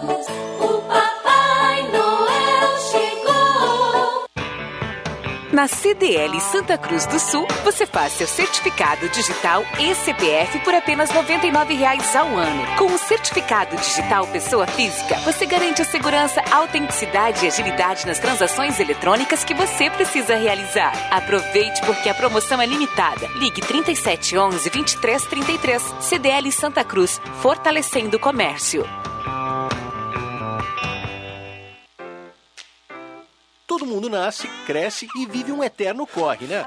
[5.52, 11.10] Na CDL Santa Cruz do Sul, você faz seu certificado digital e CPF por apenas
[11.10, 12.76] R$ 99,00 ao ano.
[12.78, 18.80] Com o certificado digital pessoa física, você garante a segurança, autenticidade e agilidade nas transações
[18.80, 20.94] eletrônicas que você precisa realizar.
[21.12, 23.28] Aproveite porque a promoção é limitada.
[23.36, 25.96] Ligue 3711 2333.
[26.00, 28.86] CDL Santa Cruz, fortalecendo o comércio.
[33.72, 36.66] Todo mundo nasce, cresce e vive um eterno corre, né?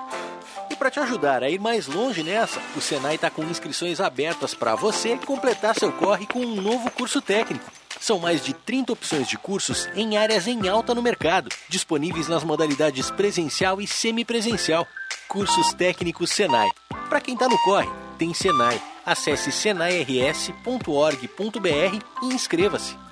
[0.71, 4.55] E para te ajudar a ir mais longe nessa, o Senai está com inscrições abertas
[4.55, 7.71] para você completar seu corre com um novo curso técnico.
[8.01, 12.43] São mais de 30 opções de cursos em áreas em alta no mercado, disponíveis nas
[12.43, 14.87] modalidades presencial e semipresencial.
[15.29, 16.71] Cursos técnicos Senai.
[17.11, 18.81] Para quem está no corre, tem Senai.
[19.05, 23.04] Acesse senairs.org.br e inscreva-se.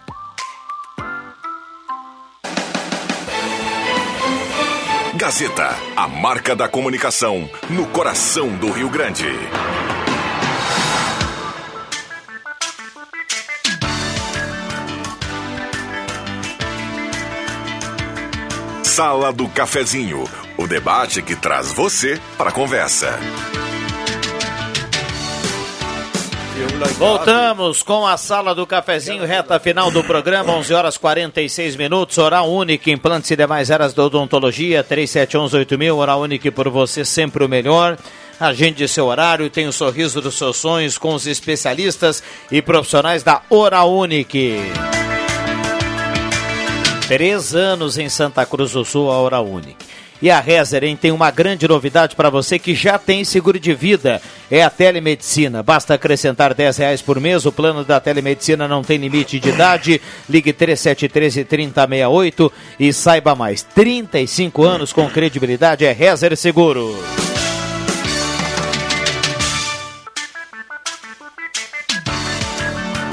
[5.23, 9.29] Gazeta, a marca da comunicação no coração do Rio Grande.
[18.83, 20.25] Sala do Cafezinho,
[20.59, 23.17] o debate que traz você para a conversa.
[26.99, 32.19] Voltamos com a sala do cafezinho, reta final do programa, 11 horas 46 minutos.
[32.19, 35.95] Oral Único, implantes e demais áreas da odontologia, 37118000.
[35.95, 37.97] Oral Único por você, sempre o melhor.
[38.39, 43.43] Agende seu horário, tem o sorriso dos seus sonhos com os especialistas e profissionais da
[43.49, 44.39] Oral Único.
[47.09, 49.92] Três anos em Santa Cruz do Sul, a Oral Único.
[50.23, 54.23] E a Rezeren tem uma grande novidade para você que já tem seguro de vida.
[54.49, 55.65] É a telemedicina.
[55.65, 57.45] Basta acrescentar 10 reais por mês.
[57.45, 60.01] O plano da telemedicina não tem limite de idade.
[60.31, 63.65] Ligue 3713 3068 e saiba mais.
[63.65, 66.97] 35 anos com credibilidade é Rezer Seguro.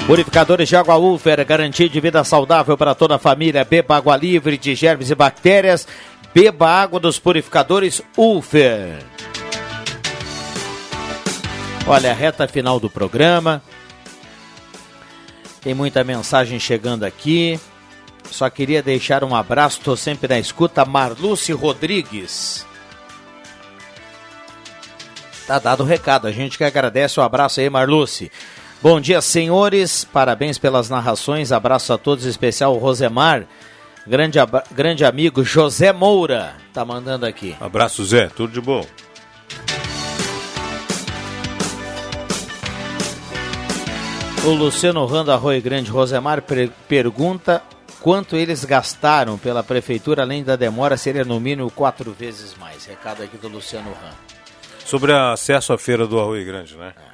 [0.09, 3.63] Purificadores de água Ufer, garantia de vida saudável para toda a família.
[3.63, 5.87] Beba água livre de germes e bactérias.
[6.33, 9.03] Beba água dos purificadores Ulfer.
[11.85, 13.61] Olha, reta final do programa.
[15.61, 17.59] Tem muita mensagem chegando aqui.
[18.31, 20.83] Só queria deixar um abraço, estou sempre na escuta.
[20.85, 22.65] Marluce Rodrigues.
[25.45, 28.31] Tá dado o recado, a gente que agradece o abraço aí, Marluce.
[28.81, 30.05] Bom dia, senhores.
[30.05, 31.51] Parabéns pelas narrações.
[31.51, 33.45] Abraço a todos, em especial o Rosemar.
[34.07, 34.39] Grande,
[34.71, 37.57] grande amigo José Moura tá mandando aqui.
[37.59, 38.27] Abraço, Zé.
[38.27, 38.85] Tudo de bom.
[44.45, 46.41] O Luciano Rando Arroio Grande Rosemar
[46.87, 47.61] pergunta
[47.99, 52.85] quanto eles gastaram pela prefeitura, além da demora, seria no mínimo quatro vezes mais.
[52.85, 54.15] Recado aqui do Luciano Rando.
[54.85, 56.93] Sobre acesso à feira do Arroio Grande, né?
[56.95, 57.08] É.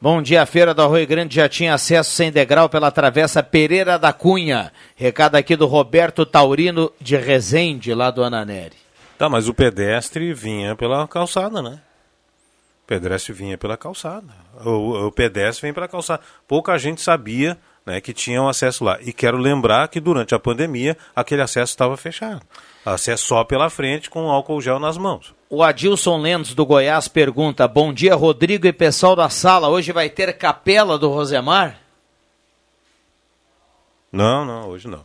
[0.00, 4.12] Bom dia, Feira do Arroio Grande já tinha acesso sem degrau pela Travessa Pereira da
[4.12, 4.72] Cunha.
[4.94, 8.76] Recado aqui do Roberto Taurino de Resende, lá do Ananeri.
[9.18, 11.80] Tá, mas o pedestre vinha pela calçada, né?
[12.84, 14.32] O pedestre vinha pela calçada.
[14.64, 16.22] O, o pedestre vem pela calçada.
[16.46, 18.98] Pouca gente sabia né, que tinham acesso lá.
[19.00, 22.42] E quero lembrar que durante a pandemia aquele acesso estava fechado.
[22.86, 25.34] Acesso só pela frente com álcool gel nas mãos.
[25.50, 29.68] O Adilson Lemos do Goiás pergunta: Bom dia, Rodrigo e pessoal da sala.
[29.68, 31.80] Hoje vai ter capela do Rosemar?
[34.12, 35.04] Não, não, hoje não.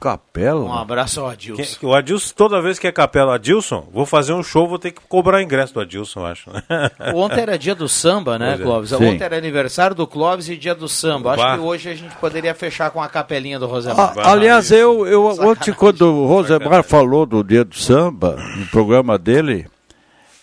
[0.00, 0.60] Capela?
[0.60, 1.86] Um abraço ao Adilson.
[1.86, 5.00] o Adilson, toda vez que é capela, Adilson, vou fazer um show, vou ter que
[5.08, 6.48] cobrar ingresso do Adilson, acho.
[7.12, 8.62] Ontem era dia do samba, né, Pois é.
[8.62, 8.90] Clóvis?
[8.90, 8.94] Sim.
[8.96, 11.32] Ontem era aniversário do Clóvis e dia do samba.
[11.34, 14.14] Acho que hoje a gente poderia fechar com a capelinha do Rosemar.
[14.16, 19.18] Ah, aliás, eu, eu ontem, quando o Rosemar falou do dia do samba, no programa
[19.18, 19.66] dele,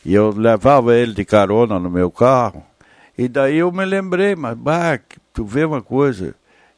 [0.06, 2.62] e eu levava ele de carona no meu carro,
[3.18, 5.00] e daí eu me lembrei, mas, bah,
[5.34, 6.36] tu vê uma coisa,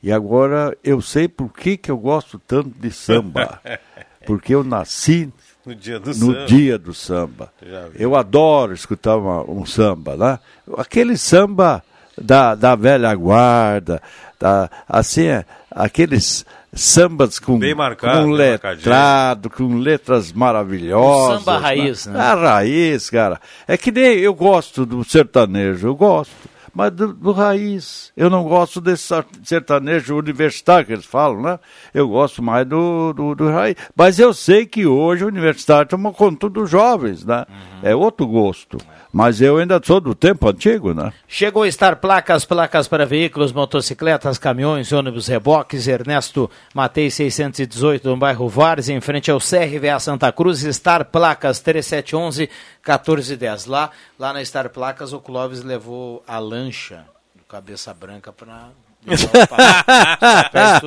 [0.08, 3.60] e agora eu sei por que, que eu gosto tanto de samba.
[4.26, 5.32] Porque eu nasci
[5.66, 6.46] No dia do no samba.
[6.48, 7.54] dia do samba.
[7.96, 10.40] Eu adoro escutar uma- um samba, né?
[10.78, 11.82] Aquele samba
[12.18, 14.02] da, da velha guarda,
[14.40, 21.36] da, assim, é, aqueles sambas com, Bem marcado, com letrado, com letras maravilhosas.
[21.42, 22.20] Um samba raiz, né?
[22.20, 23.40] A raiz, cara.
[23.68, 26.34] É que nem eu gosto do sertanejo, eu gosto.
[26.78, 28.12] Mas do, do raiz.
[28.16, 29.12] Eu não gosto desse
[29.44, 31.60] sertanejo universitário que eles falam, né?
[31.92, 33.76] Eu gosto mais do, do, do raiz.
[33.96, 37.48] Mas eu sei que hoje o universitário toma conta dos jovens, né?
[37.82, 38.78] É outro gosto.
[39.12, 41.12] Mas eu ainda sou do tempo antigo, né?
[41.28, 45.88] Chegou a estar placas, placas para veículos, motocicletas, caminhões, ônibus, reboques.
[45.88, 50.64] Ernesto Matei 618, no bairro Vares, em frente ao CRVA Santa Cruz.
[50.64, 52.48] Estar placas 3711
[52.88, 53.66] 1410.
[53.66, 56.38] Lá, lá na Star Placas, o Clóvis levou a
[56.68, 58.70] lancha do Cabeça Branca para.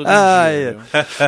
[0.05, 0.77] Ai,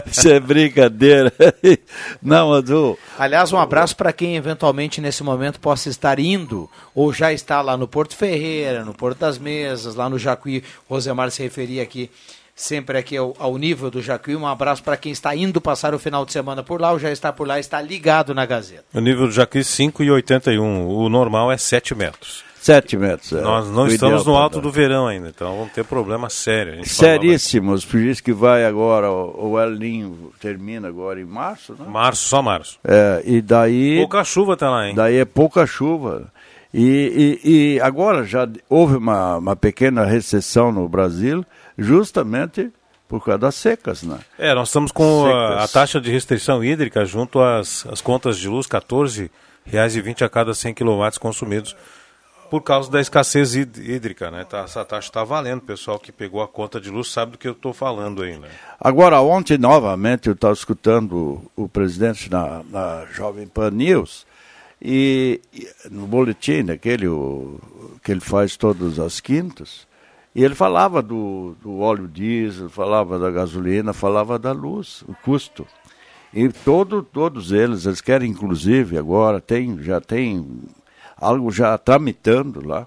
[0.07, 1.33] Isso é brincadeira.
[2.23, 7.33] Não, o- Aliás, um abraço para quem eventualmente nesse momento possa estar indo ou já
[7.33, 10.63] está lá no Porto Ferreira, no Porto das Mesas, lá no Jacuí.
[10.89, 12.11] O Rosemar se referia aqui
[12.55, 14.37] sempre aqui ao, ao nível do Jacuí.
[14.37, 17.11] Um abraço para quem está indo passar o final de semana por lá ou já
[17.11, 18.85] está por lá, está ligado na Gazeta.
[18.93, 20.59] O nível do Jacuí 5,81.
[20.89, 22.45] O normal é 7 metros.
[22.63, 23.33] Sete metros.
[23.33, 23.41] é.
[23.41, 26.87] Nós não estamos no alto do verão ainda, então vamos ter problema sério.
[26.87, 31.85] Seríssimos, por isso que vai agora, o El Ninho termina agora em março, né?
[31.89, 32.79] Março, só março.
[32.85, 33.97] É, e daí.
[33.99, 34.95] Pouca chuva tá lá, hein?
[34.95, 36.33] Daí é pouca chuva.
[36.73, 41.45] E, e, e agora já houve uma, uma pequena recessão no Brasil,
[41.77, 42.71] justamente
[43.09, 44.21] por causa das secas, né?
[44.39, 48.49] É, nós estamos com a, a taxa de restrição hídrica junto às, às contas de
[48.49, 51.77] luz, R$ 14,20 a cada 100 kW consumidos,
[52.53, 54.45] por causa da escassez híd- hídrica, né?
[54.45, 57.39] Tá, essa taxa está valendo, o pessoal que pegou a conta de luz sabe do
[57.39, 58.51] que eu estou falando aí, né?
[58.79, 64.27] Agora, ontem, novamente, eu estava escutando o, presidente na, na Jovem Pan News,
[64.83, 67.59] e, e no boletim, aquele o,
[68.05, 69.87] que ele faz todas as quintas,
[70.35, 75.67] e ele falava do, do óleo diesel, falava da gasolina, falava da luz, o custo.
[76.35, 80.47] E todo, todos eles, eles querem, inclusive, agora, tem, já tem
[81.23, 82.87] algo já tramitando lá,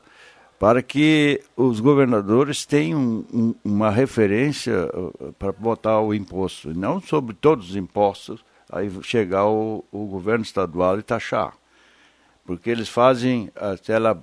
[0.60, 7.34] para que os governadores tenham um- uma referência uh, para botar o imposto, não sobre
[7.36, 11.54] todos os impostos, aí chegar o, o governo estadual e taxar.
[12.46, 14.14] Porque eles fazem aquela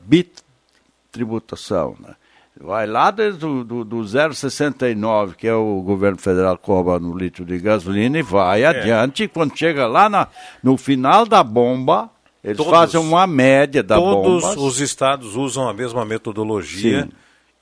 [1.10, 2.14] bitributação, né?
[2.60, 7.46] Vai lá desde o do, do 0,69, que é o governo federal cobra no litro
[7.46, 9.26] de gasolina, e vai adiante.
[9.26, 10.28] Quando chega lá na,
[10.62, 12.10] no final da bomba,
[12.42, 14.60] eles Todos- fazem uma média da Todos bomba.
[14.60, 17.10] os estados usam a mesma metodologia Sim.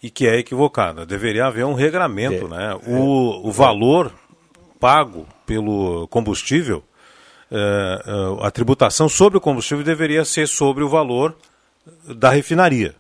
[0.03, 1.05] e que é equivocada.
[1.05, 2.81] Deveria haver um regramento, É, né?
[2.87, 4.13] O, o valor
[4.79, 6.83] pago pelo combustível,
[7.51, 7.99] eh,
[8.43, 11.37] a tributação sobre o combustível deveria ser sobre o valor
[12.17, 12.95] da refinaria.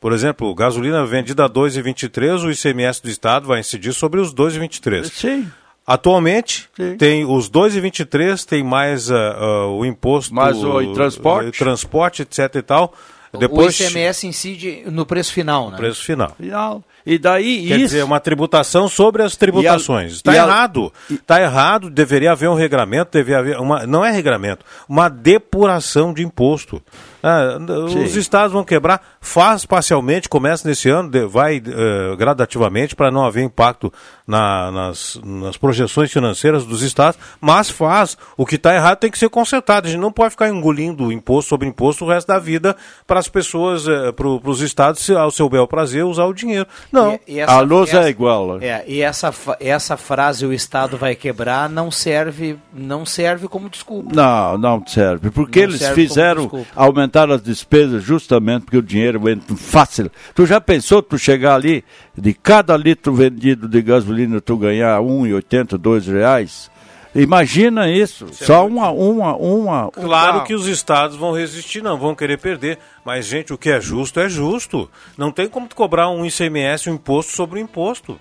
[0.00, 5.08] Por exemplo, gasolina vendida a 2,23, o ICMS do Estado vai incidir sobre os 2,23.
[5.12, 5.48] Sim.
[5.86, 6.68] Atualmente,
[6.98, 10.32] tem os 2,23, tem mais ah, ah, o imposto...
[10.34, 11.48] Mais o- e transporte.
[11.48, 12.94] eh, transporte, etc e tal.
[13.32, 15.76] o Depois, ICMS incide no preço final, né?
[15.76, 16.30] preço final.
[16.38, 16.84] Final.
[17.04, 17.84] E daí Quer isso.
[17.86, 20.12] dizer, uma tributação sobre as tributações.
[20.12, 20.92] Está e a- errado.
[21.10, 23.86] Está errado, deveria haver um regramento, deveria haver uma.
[23.86, 26.80] Não é regramento, uma depuração de imposto.
[27.24, 27.56] Ah,
[28.04, 33.44] os estados vão quebrar, faz parcialmente, começa nesse ano, vai eh, gradativamente para não haver
[33.44, 33.92] impacto
[34.26, 38.16] na- nas, nas projeções financeiras dos estados, mas faz.
[38.36, 39.86] O que está errado tem que ser consertado.
[39.86, 42.76] A gente não pode ficar engolindo imposto sobre imposto o resto da vida
[43.06, 43.84] para as pessoas,
[44.16, 46.66] para os estados, ao seu bel prazer, usar o dinheiro.
[46.92, 47.14] Não.
[47.14, 48.60] E- e essa- A luz essa- é igual.
[48.60, 54.10] É, e essa, essa frase o Estado vai quebrar não serve, não serve como desculpa.
[54.14, 55.30] Não, não serve.
[55.30, 60.10] Porque Não eles serve fizeram aumentar as despesas justamente porque o dinheiro entra fácil.
[60.34, 61.82] Tu já pensou tu chegar ali,
[62.16, 66.70] de cada litro vendido de gasolina, tu ganhar R$ 1,80, dois reais?
[67.14, 68.26] Imagina isso.
[68.32, 69.86] Só uma, uma, uma.
[69.86, 72.78] um Claro que os estados vão resistir, não vão querer perder.
[73.04, 74.88] Mas, gente, o que é justo é justo.
[75.16, 78.18] Não tem como tu cobrar um ICMS, um imposto sobre o imposto.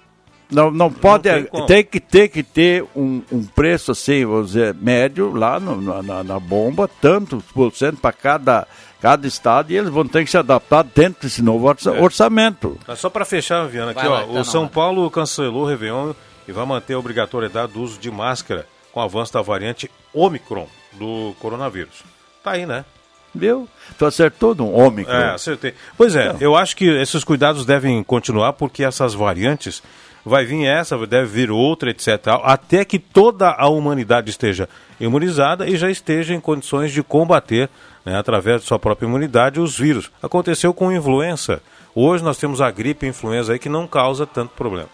[0.51, 1.23] Não, não pode.
[1.23, 1.65] tem tem, como.
[1.89, 6.39] que ter que ter um, um preço assim, vamos dizer, médio lá no- na, na-
[6.41, 8.68] bomba, tantos por cento para cada,
[8.99, 12.01] cada estado, e eles vão ter que se adaptar dentro desse novo É.
[12.01, 12.77] orçamento.
[12.85, 14.72] Tá, Só para fechar, Viana, aqui, Vai ó, tá o São hora.
[14.72, 16.11] Paulo cancelou o Réveillon
[16.45, 20.68] e vai manter a obrigatoriedade do uso de máscara com o avanço da variante Omicron
[20.93, 22.03] do coronavírus.
[22.43, 22.85] Tá aí, né?
[23.34, 23.68] Viu?
[23.97, 25.05] Tu acertou de um homem.
[25.07, 25.73] É, acertei.
[25.97, 29.81] Pois é, eu acho que esses cuidados devem continuar porque essas variantes,
[30.26, 32.07] vai vir essa, deve vir outra, etc.
[32.43, 34.68] Até que toda a humanidade esteja
[34.99, 37.69] imunizada e já esteja em condições de combater,
[38.05, 40.11] né, através de sua própria imunidade, os vírus.
[40.22, 41.61] Aconteceu com influenza.
[41.95, 44.89] Hoje nós temos a gripe influenza aí que não causa tanto problema.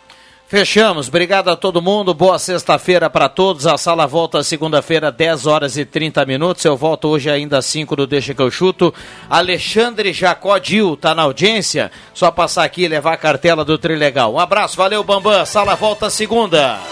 [0.47, 1.09] Fechamos.
[1.09, 2.13] Obrigado a todo mundo.
[2.13, 3.67] Boa sexta-feira para todos.
[3.67, 6.63] A sala volta segunda-feira, 10 horas e 30 minutos.
[6.63, 8.93] Eu volto hoje ainda às 5 do Deixa que eu chuto.
[9.29, 11.91] Alexandre Jacó Dil tá na audiência.
[12.13, 14.35] Só passar aqui e levar a cartela do Trilegal.
[14.35, 15.45] Um abraço, valeu, Bambam.
[15.45, 16.79] Sala volta segunda.